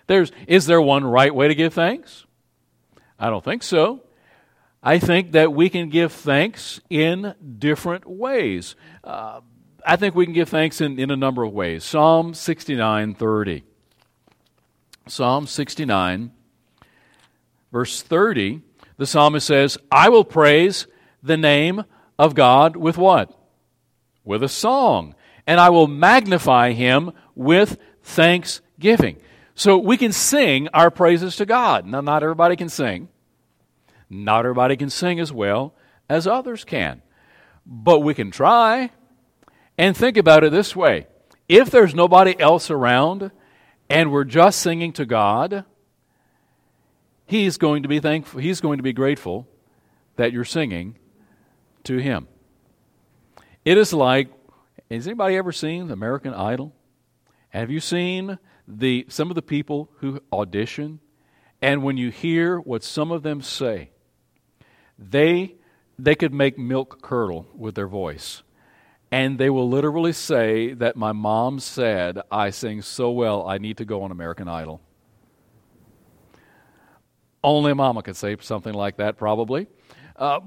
There's, 0.06 0.32
is 0.46 0.66
there 0.66 0.80
one 0.80 1.04
right 1.04 1.34
way 1.34 1.48
to 1.48 1.54
give 1.54 1.74
thanks? 1.74 2.26
I 3.18 3.30
don't 3.30 3.44
think 3.44 3.62
so. 3.62 4.02
I 4.82 4.98
think 4.98 5.32
that 5.32 5.52
we 5.52 5.68
can 5.68 5.90
give 5.90 6.12
thanks 6.12 6.80
in 6.90 7.34
different 7.58 8.06
ways. 8.06 8.74
Uh, 9.04 9.40
I 9.86 9.96
think 9.96 10.14
we 10.14 10.24
can 10.24 10.34
give 10.34 10.48
thanks 10.48 10.80
in, 10.80 10.98
in 10.98 11.10
a 11.10 11.16
number 11.16 11.44
of 11.44 11.52
ways. 11.52 11.84
Psalm 11.84 12.34
69 12.34 13.14
30. 13.14 13.64
Psalm 15.08 15.46
69, 15.46 16.30
verse 17.72 18.02
30, 18.02 18.60
the 18.98 19.06
psalmist 19.06 19.46
says, 19.46 19.78
I 19.90 20.10
will 20.10 20.24
praise 20.24 20.86
the 21.22 21.36
name 21.36 21.84
of 22.18 22.34
God 22.34 22.76
with 22.76 22.98
what? 22.98 23.36
With 24.24 24.42
a 24.42 24.48
song. 24.48 25.14
And 25.46 25.58
I 25.58 25.70
will 25.70 25.88
magnify 25.88 26.72
him 26.72 27.12
with 27.34 27.78
thanksgiving. 28.02 29.16
So 29.54 29.78
we 29.78 29.96
can 29.96 30.12
sing 30.12 30.68
our 30.68 30.90
praises 30.90 31.36
to 31.36 31.46
God. 31.46 31.86
Now, 31.86 32.00
not 32.00 32.22
everybody 32.22 32.54
can 32.56 32.68
sing. 32.68 33.08
Not 34.08 34.40
everybody 34.40 34.76
can 34.76 34.90
sing 34.90 35.18
as 35.18 35.32
well 35.32 35.74
as 36.08 36.26
others 36.26 36.64
can. 36.64 37.02
But 37.66 38.00
we 38.00 38.14
can 38.14 38.30
try. 38.30 38.90
And 39.78 39.96
think 39.96 40.16
about 40.16 40.44
it 40.44 40.52
this 40.52 40.76
way 40.76 41.06
if 41.48 41.70
there's 41.70 41.94
nobody 41.94 42.38
else 42.38 42.70
around 42.70 43.30
and 43.90 44.10
we're 44.10 44.24
just 44.24 44.60
singing 44.60 44.92
to 44.94 45.04
God, 45.04 45.64
He's 47.32 47.56
going 47.56 47.82
to 47.82 47.88
be 47.88 47.98
thankful, 47.98 48.40
He's 48.40 48.60
going 48.60 48.76
to 48.76 48.82
be 48.82 48.92
grateful 48.92 49.48
that 50.16 50.32
you're 50.32 50.44
singing 50.44 50.98
to 51.84 51.98
Him. 51.98 52.28
It 53.64 53.78
is 53.78 53.92
like 53.92 54.28
has 54.90 55.06
anybody 55.06 55.36
ever 55.36 55.52
seen 55.52 55.90
American 55.90 56.34
Idol? 56.34 56.74
Have 57.48 57.70
you 57.70 57.80
seen 57.80 58.38
the 58.68 59.06
some 59.08 59.30
of 59.30 59.34
the 59.34 59.42
people 59.42 59.90
who 59.98 60.20
audition 60.32 61.00
and 61.62 61.82
when 61.82 61.96
you 61.96 62.10
hear 62.10 62.58
what 62.58 62.84
some 62.84 63.10
of 63.10 63.22
them 63.22 63.40
say 63.40 63.92
they, 64.98 65.56
they 65.98 66.14
could 66.14 66.34
make 66.34 66.58
milk 66.58 67.02
curdle 67.02 67.46
with 67.54 67.74
their 67.74 67.88
voice. 67.88 68.42
And 69.10 69.38
they 69.38 69.50
will 69.50 69.68
literally 69.68 70.12
say 70.12 70.72
that 70.74 70.96
my 70.96 71.12
mom 71.12 71.60
said, 71.60 72.20
I 72.30 72.50
sing 72.50 72.82
so 72.82 73.10
well, 73.10 73.46
I 73.46 73.58
need 73.58 73.76
to 73.78 73.84
go 73.84 74.02
on 74.02 74.10
American 74.10 74.48
Idol. 74.48 74.80
Only 77.44 77.72
a 77.72 77.74
mama 77.74 78.02
could 78.02 78.16
say 78.16 78.36
something 78.40 78.74
like 78.74 78.96
that, 78.96 79.16
probably. 79.16 79.66
Uh, 80.16 80.40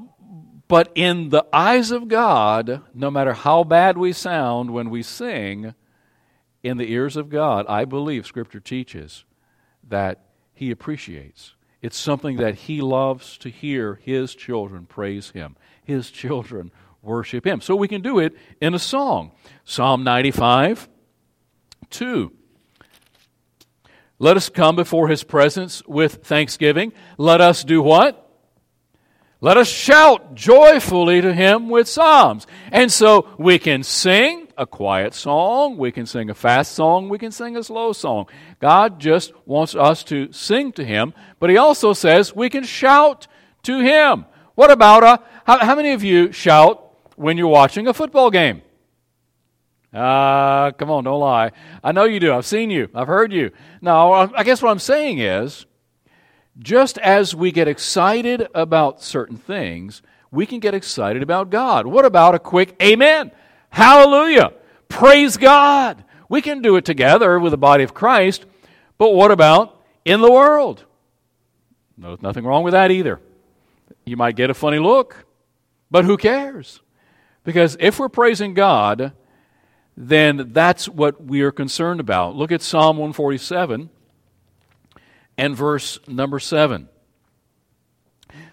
but 0.68 0.92
in 0.96 1.30
the 1.30 1.46
eyes 1.54 1.92
of 1.92 2.08
God, 2.08 2.82
no 2.94 3.12
matter 3.12 3.34
how 3.34 3.64
bad 3.64 3.98
we 3.98 4.14
sound 4.14 4.72
when 4.72 4.90
we 4.90 5.04
sing, 5.04 5.74
in 6.64 6.78
the 6.78 6.92
ears 6.92 7.16
of 7.16 7.30
God, 7.30 7.66
I 7.68 7.86
believe 7.86 8.26
Scripture 8.26 8.60
teaches 8.60 9.24
that 9.88 10.26
He 10.54 10.72
appreciates 10.72 11.56
it's 11.86 12.00
something 12.00 12.38
that 12.38 12.56
he 12.56 12.82
loves 12.82 13.38
to 13.38 13.50
hear 13.50 14.00
his 14.02 14.34
children 14.34 14.88
praise 14.88 15.30
him, 15.30 15.56
his 15.84 16.10
children 16.10 16.72
worship 17.04 17.46
him. 17.46 17.62
So 17.62 17.76
we 17.76 17.88
can 17.88 18.02
do 18.02 18.18
it 18.18 18.36
in 18.60 18.74
a 18.74 18.80
song. 18.80 19.34
Psalm 19.66 20.04
95, 20.04 20.90
2. 21.92 22.34
Let 24.18 24.38
us 24.38 24.50
come 24.50 24.76
before 24.76 25.10
his 25.10 25.24
presence 25.24 25.84
with 25.86 26.24
thanksgiving. 26.24 26.94
Let 27.18 27.42
us 27.42 27.64
do 27.64 27.82
what? 27.82 28.22
Let 29.42 29.58
us 29.58 29.68
shout 29.68 30.36
joyfully 30.36 31.22
to 31.22 31.34
him 31.34 31.70
with 31.70 31.88
psalms. 31.88 32.48
And 32.72 32.92
so 32.92 33.28
we 33.38 33.60
can 33.60 33.84
sing 33.84 34.48
a 34.58 34.66
quiet 34.66 35.14
song, 35.14 35.78
we 35.78 35.92
can 35.92 36.06
sing 36.06 36.30
a 36.30 36.34
fast 36.34 36.72
song, 36.72 37.10
we 37.10 37.18
can 37.18 37.32
sing 37.32 37.58
a 37.58 37.64
slow 37.64 37.92
song. 37.92 38.28
God 38.62 39.00
just 39.00 39.34
wants 39.46 39.76
us 39.76 40.04
to 40.06 40.32
sing 40.32 40.72
to 40.74 40.86
him, 40.86 41.14
but 41.40 41.50
he 41.50 41.58
also 41.58 41.92
says 41.92 42.34
we 42.34 42.50
can 42.50 42.64
shout 42.64 43.28
to 43.64 43.80
him. 43.80 44.26
What 44.56 44.72
about 44.72 45.04
a, 45.04 45.24
how, 45.46 45.60
how 45.60 45.76
many 45.76 45.92
of 45.92 46.04
you 46.04 46.32
shout 46.32 46.96
when 47.18 47.38
you're 47.38 47.48
watching 47.48 47.88
a 47.88 47.94
football 47.94 48.32
game? 48.32 48.62
Uh, 49.96 50.72
come 50.72 50.92
on, 50.92 51.06
don't 51.06 51.22
lie. 51.22 51.52
I 51.82 51.94
know 51.94 52.04
you 52.04 52.20
do. 52.20 52.34
I've 52.34 52.46
seen 52.46 52.70
you. 52.70 52.90
I've 52.94 53.08
heard 53.08 53.32
you. 53.32 53.52
Now, 53.82 54.12
I 54.12 54.44
guess 54.44 54.62
what 54.62 54.72
I'm 54.72 54.80
saying 54.80 55.20
is, 55.20 55.66
just 56.60 56.98
as 56.98 57.34
we 57.34 57.52
get 57.52 57.70
excited 57.70 58.48
about 58.54 59.02
certain 59.02 59.38
things, 59.38 60.02
we 60.32 60.46
can 60.46 60.60
get 60.60 60.74
excited 60.74 61.24
about 61.24 61.50
God. 61.50 61.88
What 61.88 62.04
about 62.04 62.36
a 62.36 62.40
quick 62.40 62.76
amen? 62.82 63.32
Hallelujah! 63.70 64.52
Praise 64.90 65.38
God! 65.38 66.04
We 66.28 66.42
can 66.42 66.62
do 66.62 66.76
it 66.76 66.84
together 66.84 67.40
with 67.40 67.52
the 67.52 67.58
body 67.58 67.84
of 67.84 67.94
Christ, 67.94 68.46
but 68.98 69.14
what 69.14 69.32
about 69.32 69.82
in 70.04 70.20
the 70.20 70.32
world? 70.32 70.84
No, 71.98 72.18
nothing 72.22 72.44
wrong 72.44 72.64
with 72.64 72.74
that 72.74 72.92
either. 72.92 73.22
You 74.06 74.18
might 74.18 74.36
get 74.36 74.50
a 74.50 74.54
funny 74.54 74.80
look, 74.80 75.26
but 75.90 76.04
who 76.04 76.18
cares? 76.18 76.82
Because 77.46 77.78
if 77.80 77.98
we're 78.00 78.10
praising 78.10 78.54
God, 78.54 79.14
then 79.98 80.52
that's 80.52 80.90
what 80.90 81.24
we 81.24 81.42
are 81.42 81.52
concerned 81.52 82.00
about. 82.00 82.36
Look 82.36 82.52
at 82.52 82.62
Psalm 82.62 82.98
147 82.98 83.90
and 85.38 85.56
verse 85.56 86.00
number 86.08 86.40
7. 86.40 86.90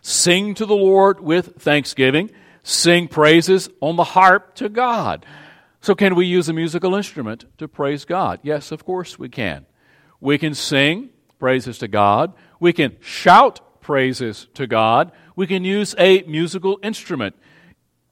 Sing 0.01 0.55
to 0.55 0.67
the 0.67 0.75
Lord 0.75 1.21
with 1.21 1.57
thanksgiving, 1.61 2.31
sing 2.63 3.09
praises 3.09 3.69
on 3.81 3.97
the 3.97 4.05
harp 4.05 4.55
to 4.57 4.69
God. 4.69 5.27
So, 5.81 5.97
can 5.97 6.15
we 6.15 6.27
use 6.27 6.49
a 6.49 6.53
musical 6.53 6.95
instrument 6.95 7.45
to 7.59 7.67
praise 7.67 8.05
God? 8.05 8.39
Yes, 8.43 8.71
of 8.71 8.85
course 8.85 9.19
we 9.19 9.29
can. 9.29 9.67
We 10.21 10.39
can 10.39 10.55
sing 10.55 11.11
praises 11.41 11.79
to 11.79 11.89
God, 11.89 12.35
we 12.61 12.73
can 12.73 12.97
shout 13.01 13.81
praises 13.81 14.47
to 14.55 14.69
God, 14.69 15.11
we 15.35 15.49
can 15.49 15.65
use 15.65 15.97
a 15.99 16.23
musical 16.23 16.79
instrument. 16.85 17.35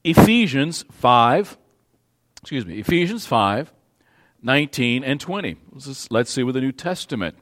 Ephesians 0.03 0.83
5, 0.91 1.57
excuse 2.41 2.65
me, 2.65 2.79
Ephesians 2.79 3.25
5, 3.25 3.71
19 4.41 5.03
and 5.03 5.19
20. 5.19 5.57
Let's 6.09 6.31
see 6.31 6.43
what 6.43 6.53
the 6.53 6.61
New 6.61 6.71
Testament 6.71 7.35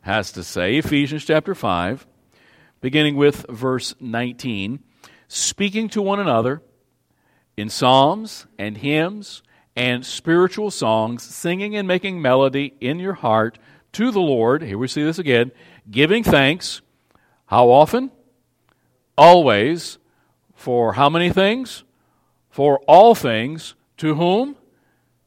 has 0.00 0.32
to 0.32 0.42
say. 0.42 0.76
Ephesians 0.76 1.24
chapter 1.24 1.54
5, 1.54 2.06
beginning 2.80 3.16
with 3.16 3.46
verse 3.48 3.94
19. 4.00 4.80
Speaking 5.28 5.88
to 5.90 6.02
one 6.02 6.18
another 6.18 6.60
in 7.56 7.68
psalms 7.68 8.46
and 8.58 8.76
hymns 8.78 9.42
and 9.76 10.04
spiritual 10.04 10.72
songs, 10.72 11.22
singing 11.22 11.76
and 11.76 11.86
making 11.86 12.20
melody 12.20 12.74
in 12.80 12.98
your 12.98 13.12
heart 13.12 13.58
to 13.92 14.10
the 14.10 14.20
Lord. 14.20 14.62
Here 14.62 14.78
we 14.78 14.88
see 14.88 15.04
this 15.04 15.20
again. 15.20 15.52
Giving 15.88 16.24
thanks. 16.24 16.82
How 17.46 17.70
often? 17.70 18.10
Always. 19.16 19.98
For 20.54 20.94
how 20.94 21.08
many 21.08 21.30
things? 21.30 21.84
For 22.50 22.80
all 22.88 23.14
things. 23.14 23.75
To 23.98 24.14
whom? 24.14 24.56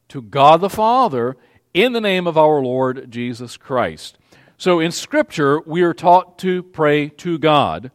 To 0.10 0.22
God 0.22 0.62
the 0.62 0.70
Father, 0.70 1.38
in 1.74 1.94
the 1.94 2.02
name 2.02 2.28
of 2.28 2.38
our 2.38 2.62
Lord 2.62 3.12
Jesus 3.12 3.58
Christ. 3.58 4.18
So 4.58 4.80
in 4.80 4.92
Scripture, 4.92 5.62
we 5.66 5.82
are 5.82 5.94
taught 5.94 6.38
to 6.40 6.64
pray 6.64 7.10
to 7.10 7.38
God 7.38 7.92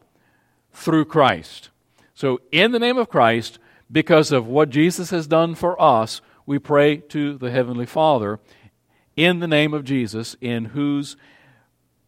through 0.71 1.05
Christ. 1.05 1.69
So, 2.13 2.39
in 2.51 2.71
the 2.71 2.79
name 2.79 2.97
of 2.97 3.09
Christ, 3.09 3.59
because 3.91 4.31
of 4.31 4.47
what 4.47 4.69
Jesus 4.69 5.09
has 5.09 5.27
done 5.27 5.53
for 5.53 5.79
us, 5.81 6.21
we 6.45 6.59
pray 6.59 6.97
to 6.97 7.37
the 7.37 7.51
Heavenly 7.51 7.85
Father 7.85 8.39
in 9.15 9.39
the 9.39 9.47
name 9.47 9.73
of 9.73 9.83
Jesus, 9.83 10.35
in 10.39 10.65
whose 10.65 11.17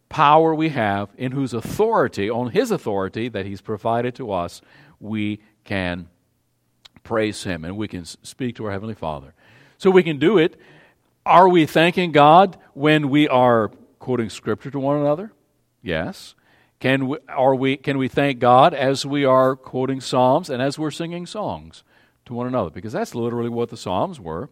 power 0.08 0.54
we 0.54 0.70
have, 0.70 1.10
in 1.16 1.32
whose 1.32 1.52
authority, 1.52 2.30
on 2.30 2.50
His 2.52 2.70
authority 2.70 3.28
that 3.28 3.46
He's 3.46 3.60
provided 3.60 4.14
to 4.14 4.32
us, 4.32 4.62
we 4.98 5.40
can 5.64 6.08
praise 7.08 7.44
Him 7.44 7.64
and 7.64 7.74
we 7.74 7.88
can 7.88 8.04
speak 8.04 8.56
to 8.56 8.66
our 8.66 8.70
Heavenly 8.70 8.94
Father. 8.94 9.32
So 9.78 9.90
we 9.90 10.02
can 10.02 10.18
do 10.18 10.36
it. 10.36 10.60
Are 11.24 11.48
we 11.48 11.64
thanking 11.64 12.12
God 12.12 12.58
when 12.74 13.08
we 13.08 13.26
are 13.26 13.70
quoting 13.98 14.28
scripture 14.28 14.70
to 14.70 14.78
one 14.78 14.98
another? 15.00 15.32
Yes. 15.80 16.34
Can 16.80 17.08
we, 17.08 17.16
are 17.26 17.54
we, 17.54 17.78
can 17.78 17.96
we 17.96 18.08
thank 18.08 18.40
God 18.40 18.74
as 18.74 19.06
we 19.06 19.24
are 19.24 19.56
quoting 19.56 20.02
Psalms 20.02 20.50
and 20.50 20.60
as 20.60 20.78
we're 20.78 20.90
singing 20.90 21.24
songs 21.24 21.82
to 22.26 22.34
one 22.34 22.46
another? 22.46 22.68
Because 22.68 22.92
that's 22.92 23.14
literally 23.14 23.48
what 23.48 23.70
the 23.70 23.78
Psalms 23.78 24.20
were. 24.20 24.50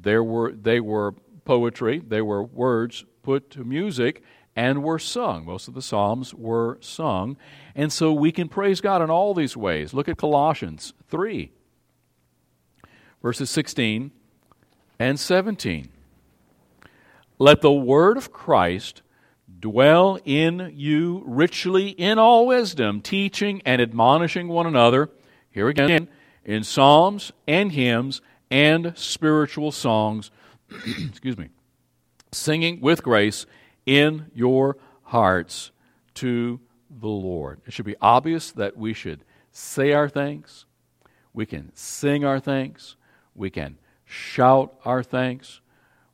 There 0.00 0.24
were 0.24 0.52
they 0.52 0.80
were 0.80 1.14
poetry, 1.44 1.98
they 1.98 2.22
were 2.22 2.42
words 2.42 3.04
put 3.22 3.50
to 3.50 3.62
music 3.62 4.22
and 4.56 4.82
were 4.82 4.98
sung. 4.98 5.44
Most 5.44 5.68
of 5.68 5.74
the 5.74 5.82
Psalms 5.82 6.32
were 6.32 6.78
sung. 6.80 7.36
And 7.74 7.92
so 7.92 8.12
we 8.12 8.32
can 8.32 8.48
praise 8.48 8.80
God 8.80 9.02
in 9.02 9.10
all 9.10 9.34
these 9.34 9.56
ways. 9.56 9.92
Look 9.92 10.08
at 10.08 10.16
Colossians 10.16 10.94
3, 11.08 11.50
verses 13.24 13.48
16 13.48 14.10
and 14.98 15.18
17. 15.18 15.88
Let 17.38 17.62
the 17.62 17.72
word 17.72 18.18
of 18.18 18.30
Christ 18.30 19.00
dwell 19.60 20.18
in 20.26 20.74
you 20.76 21.22
richly 21.24 21.88
in 21.88 22.18
all 22.18 22.46
wisdom, 22.46 23.00
teaching 23.00 23.62
and 23.64 23.80
admonishing 23.80 24.48
one 24.48 24.66
another. 24.66 25.08
Here 25.50 25.68
again, 25.68 26.08
in 26.44 26.64
psalms 26.64 27.32
and 27.48 27.72
hymns 27.72 28.20
and 28.50 28.92
spiritual 28.94 29.72
songs, 29.72 30.30
excuse 31.08 31.38
me, 31.38 31.48
singing 32.30 32.82
with 32.82 33.02
grace 33.02 33.46
in 33.86 34.26
your 34.34 34.76
hearts 35.04 35.70
to 36.16 36.60
the 36.90 37.08
Lord. 37.08 37.62
It 37.64 37.72
should 37.72 37.86
be 37.86 37.96
obvious 38.02 38.52
that 38.52 38.76
we 38.76 38.92
should 38.92 39.24
say 39.50 39.94
our 39.94 40.10
thanks, 40.10 40.66
we 41.32 41.46
can 41.46 41.72
sing 41.74 42.22
our 42.22 42.38
thanks, 42.38 42.96
we 43.34 43.50
can 43.50 43.78
shout 44.04 44.74
our 44.84 45.02
thanks. 45.02 45.60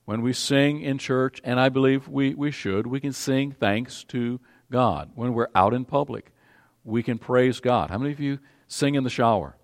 When 0.05 0.23
we 0.23 0.33
sing 0.33 0.81
in 0.81 0.99
church, 0.99 1.41
and 1.45 1.61
I 1.61 1.69
believe 1.69 2.09
we, 2.09 2.35
we 2.35 2.51
should, 2.51 2.87
we 2.87 3.01
can 3.01 3.13
sing 3.13 3.53
thanks 3.53 4.03
to 4.05 4.41
God. 4.71 5.11
When 5.15 5.35
we're 5.35 5.49
out 5.55 5.73
in 5.73 5.85
public, 5.85 6.33
we 6.85 7.03
can 7.03 7.19
praise 7.19 7.61
God. 7.61 7.91
How 7.91 7.99
many 7.99 8.13
of 8.13 8.21
you 8.21 8.39
sing 8.67 8.95
in 8.97 9.05
the 9.05 9.11
shower? 9.11 9.57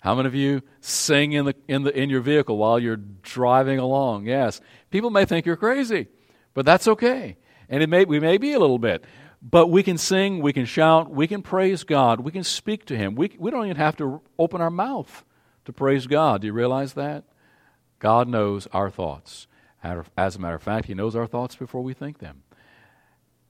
How 0.00 0.14
many 0.14 0.28
of 0.28 0.34
you 0.34 0.62
sing 0.80 1.32
in, 1.32 1.46
the, 1.46 1.54
in, 1.66 1.82
the, 1.84 1.98
in 1.98 2.10
your 2.10 2.20
vehicle 2.20 2.56
while 2.56 2.78
you're 2.78 2.96
driving 2.96 3.78
along? 3.78 4.26
Yes. 4.26 4.60
People 4.90 5.10
may 5.10 5.24
think 5.24 5.46
you're 5.46 5.56
crazy, 5.56 6.08
but 6.54 6.66
that's 6.66 6.86
okay. 6.86 7.36
And 7.68 7.82
it 7.82 7.88
may, 7.88 8.04
we 8.04 8.20
may 8.20 8.38
be 8.38 8.52
a 8.52 8.58
little 8.58 8.78
bit. 8.78 9.04
But 9.40 9.68
we 9.68 9.82
can 9.82 9.98
sing, 9.98 10.40
we 10.40 10.52
can 10.52 10.64
shout, 10.64 11.10
we 11.10 11.26
can 11.26 11.42
praise 11.42 11.84
God, 11.84 12.20
we 12.20 12.32
can 12.32 12.42
speak 12.42 12.86
to 12.86 12.96
Him. 12.96 13.14
We, 13.14 13.36
we 13.38 13.50
don't 13.50 13.66
even 13.66 13.76
have 13.76 13.96
to 13.98 14.20
open 14.38 14.60
our 14.60 14.70
mouth 14.70 15.24
to 15.68 15.72
praise 15.74 16.06
God. 16.06 16.40
Do 16.40 16.46
you 16.46 16.54
realize 16.54 16.94
that? 16.94 17.24
God 17.98 18.26
knows 18.26 18.66
our 18.72 18.88
thoughts. 18.88 19.46
As 19.82 20.34
a 20.34 20.38
matter 20.38 20.54
of 20.54 20.62
fact, 20.62 20.86
He 20.86 20.94
knows 20.94 21.14
our 21.14 21.26
thoughts 21.26 21.56
before 21.56 21.82
we 21.82 21.92
think 21.92 22.20
them. 22.20 22.42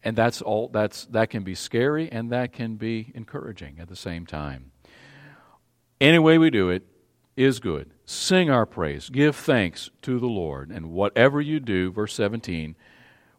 And 0.03 0.17
that's 0.17 0.43
all 0.43 0.67
that's 0.67 1.05
that 1.07 1.31
can 1.31 1.45
be 1.45 1.55
scary 1.55 2.11
and 2.11 2.31
that 2.33 2.53
can 2.53 2.75
be 2.75 3.13
encouraging 3.15 3.77
at 3.79 3.87
the 3.87 3.95
same 3.95 4.27
time. 4.27 4.73
Any 6.01 6.19
way 6.19 6.39
we 6.39 6.51
do 6.51 6.71
it 6.71 6.83
is 7.37 7.61
good. 7.61 7.93
Sing 8.05 8.51
our 8.51 8.67
praise. 8.67 9.11
Give 9.11 9.37
thanks 9.37 9.89
to 10.03 10.19
the 10.19 10.27
Lord. 10.27 10.73
And 10.73 10.91
whatever 10.91 11.41
you 11.41 11.61
do, 11.61 11.93
verse 11.93 12.15
17, 12.15 12.75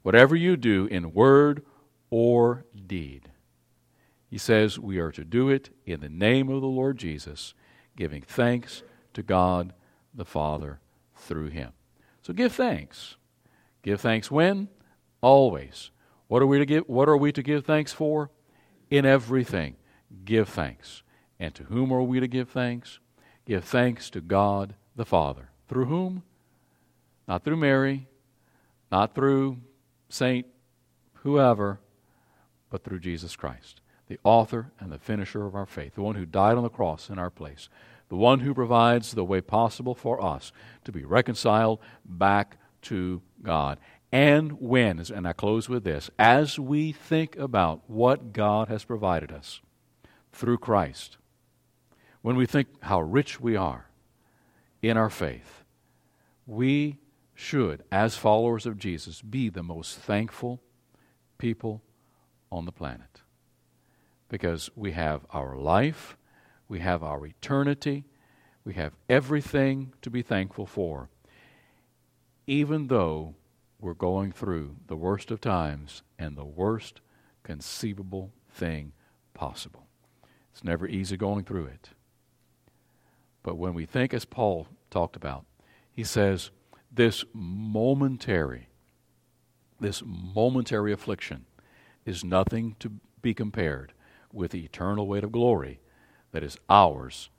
whatever 0.04 0.38
you 0.38 0.56
do 0.56 0.86
in 0.86 1.14
word 1.14 1.66
or 2.10 2.64
deed, 2.88 3.30
he 4.30 4.38
says 4.38 4.80
we 4.80 5.00
are 5.00 5.12
to 5.12 5.26
do 5.26 5.50
it 5.50 5.70
in 5.86 6.00
the 6.00 6.08
name 6.08 6.48
of 6.48 6.62
the 6.62 6.68
Lord 6.68 6.98
Jesus, 6.98 7.54
giving 8.00 8.22
thanks 8.22 8.82
to 9.14 9.22
God 9.22 9.74
the 10.14 10.24
Father 10.24 10.80
through 11.18 11.50
him. 11.50 11.74
So 12.22 12.34
give 12.34 12.54
thanks. 12.54 13.18
Give 13.84 14.00
thanks 14.00 14.32
when? 14.32 14.70
Always. 15.20 15.92
What 16.30 16.42
are 16.42 16.48
we 16.48 16.60
to 16.60 16.66
give 16.66 16.86
what 16.88 17.10
are 17.10 17.18
we 17.18 17.34
to 17.34 17.44
give 17.44 17.66
thanks 17.66 17.92
for? 17.92 18.32
In 18.90 19.06
everything. 19.06 19.76
Give 20.24 20.48
thanks. 20.48 21.04
And 21.40 21.54
to 21.56 21.64
whom 21.64 21.92
are 21.92 22.02
we 22.02 22.22
to 22.22 22.28
give 22.28 22.50
thanks? 22.50 23.00
Give 23.46 23.64
thanks 23.64 24.10
to 24.12 24.22
God 24.22 24.76
the 24.96 25.06
Father. 25.06 25.50
Through 25.68 25.86
whom? 25.86 26.24
Not 27.28 27.44
through 27.44 27.58
Mary, 27.58 28.08
not 28.92 29.14
through 29.14 29.58
Saint 30.08 30.48
whoever, 31.24 31.80
but 32.70 32.84
through 32.84 33.00
Jesus 33.00 33.36
Christ, 33.36 33.79
the 34.10 34.20
author 34.24 34.72
and 34.80 34.92
the 34.92 35.00
finisher 35.00 35.46
of 35.46 35.56
our 35.56 35.68
faith, 35.68 35.96
the 35.96 36.02
one 36.02 36.16
who 36.16 36.26
died 36.26 36.58
on 36.58 36.64
the 36.64 36.70
cross 36.70 37.10
in 37.10 37.18
our 37.18 37.30
place, 37.30 37.70
the 38.10 38.16
one 38.16 38.40
who 38.40 38.54
provides 38.54 39.14
the 39.14 39.24
way 39.24 39.40
possible 39.40 39.96
for 39.96 40.22
us 40.22 40.52
to 40.84 40.92
be 40.92 41.06
reconciled 41.06 41.80
back 42.04 42.58
to 42.82 43.22
God. 43.42 43.80
And 44.12 44.54
when, 44.60 45.00
and 45.14 45.28
I 45.28 45.34
close 45.34 45.70
with 45.70 45.84
this, 45.84 46.10
as 46.18 46.58
we 46.60 46.92
think 46.92 47.38
about 47.38 47.82
what 47.88 48.34
God 48.34 48.68
has 48.68 48.84
provided 48.84 49.32
us 49.32 49.62
through 50.34 50.58
Christ, 50.58 51.18
when 52.24 52.36
we 52.36 52.48
think 52.48 52.68
how 52.82 53.02
rich 53.02 53.40
we 53.40 53.56
are 53.56 53.86
in 54.82 54.98
our 54.98 55.12
faith, 55.12 55.64
we 56.48 56.98
should, 57.36 57.84
as 57.92 58.18
followers 58.18 58.66
of 58.66 58.80
Jesus, 58.80 59.22
be 59.22 59.50
the 59.50 59.64
most 59.64 59.98
thankful 60.00 60.60
people 61.38 61.84
on 62.52 62.66
the 62.66 62.72
planet. 62.72 63.19
Because 64.30 64.70
we 64.76 64.94
have 64.94 65.26
our 65.32 65.56
life, 65.56 66.16
we 66.68 66.80
have 66.80 67.04
our 67.04 67.26
eternity, 67.26 68.06
we 68.64 68.76
have 68.76 68.94
everything 69.10 69.94
to 70.02 70.10
be 70.10 70.22
thankful 70.22 70.66
for, 70.66 71.10
even 72.48 72.88
though 72.88 73.36
we're 73.82 73.94
going 73.94 74.32
through 74.32 74.76
the 74.88 74.96
worst 74.96 75.32
of 75.32 75.42
times 75.42 76.04
and 76.18 76.38
the 76.38 76.46
worst 76.46 77.02
conceivable 77.44 78.32
thing 78.50 78.92
possible. 79.34 79.88
It's 80.52 80.64
never 80.64 80.88
easy 80.88 81.18
going 81.18 81.46
through 81.46 81.66
it. 81.66 81.90
But 83.42 83.56
when 83.56 83.74
we 83.74 83.86
think, 83.86 84.14
as 84.14 84.26
Paul 84.26 84.68
talked 84.92 85.16
about, 85.16 85.46
he 85.92 86.04
says, 86.04 86.52
this 86.92 87.24
momentary, 87.34 88.68
this 89.80 90.04
momentary 90.06 90.92
affliction 90.92 91.46
is 92.06 92.24
nothing 92.24 92.76
to 92.80 92.92
be 93.22 93.34
compared 93.34 93.94
with 94.34 94.52
the 94.52 94.64
eternal 94.64 95.08
weight 95.08 95.24
of 95.24 95.32
glory 95.32 95.80
that 96.32 96.44
is 96.44 96.58
ours 96.70 97.30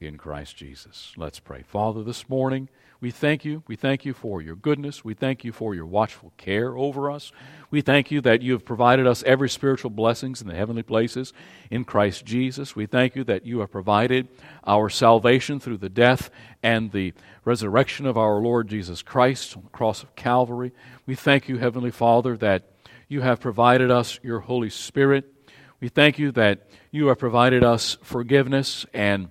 in 0.00 0.16
Christ 0.16 0.56
Jesus. 0.56 1.12
Let's 1.16 1.38
pray. 1.38 1.62
Father, 1.62 2.02
this 2.02 2.28
morning, 2.28 2.68
we 3.00 3.10
thank 3.10 3.46
you. 3.46 3.62
We 3.66 3.76
thank 3.76 4.04
you 4.04 4.12
for 4.12 4.42
your 4.42 4.56
goodness. 4.56 5.04
We 5.04 5.14
thank 5.14 5.42
you 5.42 5.52
for 5.52 5.74
your 5.74 5.86
watchful 5.86 6.32
care 6.36 6.76
over 6.76 7.10
us. 7.10 7.32
We 7.70 7.80
thank 7.80 8.10
you 8.10 8.20
that 8.22 8.42
you 8.42 8.52
have 8.52 8.64
provided 8.64 9.06
us 9.06 9.22
every 9.22 9.48
spiritual 9.48 9.90
blessings 9.90 10.42
in 10.42 10.48
the 10.48 10.54
heavenly 10.54 10.82
places 10.82 11.32
in 11.70 11.84
Christ 11.84 12.26
Jesus. 12.26 12.76
We 12.76 12.84
thank 12.84 13.16
you 13.16 13.24
that 13.24 13.46
you 13.46 13.60
have 13.60 13.70
provided 13.70 14.28
our 14.66 14.90
salvation 14.90 15.60
through 15.60 15.78
the 15.78 15.88
death 15.88 16.30
and 16.62 16.92
the 16.92 17.14
resurrection 17.44 18.04
of 18.04 18.18
our 18.18 18.38
Lord 18.38 18.68
Jesus 18.68 19.00
Christ 19.00 19.56
on 19.56 19.62
the 19.62 19.70
cross 19.70 20.02
of 20.02 20.14
Calvary. 20.14 20.72
We 21.06 21.14
thank 21.14 21.48
you, 21.48 21.56
Heavenly 21.56 21.90
Father, 21.90 22.36
that 22.38 22.70
you 23.08 23.22
have 23.22 23.40
provided 23.40 23.90
us 23.90 24.20
your 24.22 24.40
Holy 24.40 24.70
Spirit. 24.70 25.32
We 25.80 25.88
thank 25.88 26.18
you 26.18 26.30
that 26.32 26.68
you 26.90 27.06
have 27.06 27.18
provided 27.18 27.64
us 27.64 27.96
forgiveness 28.02 28.84
and 28.92 29.30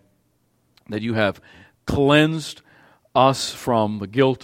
that 0.89 1.03
you 1.03 1.13
have 1.13 1.39
cleansed 1.85 2.61
us 3.13 3.51
from 3.51 3.99
the 3.99 4.07
guilt 4.07 4.37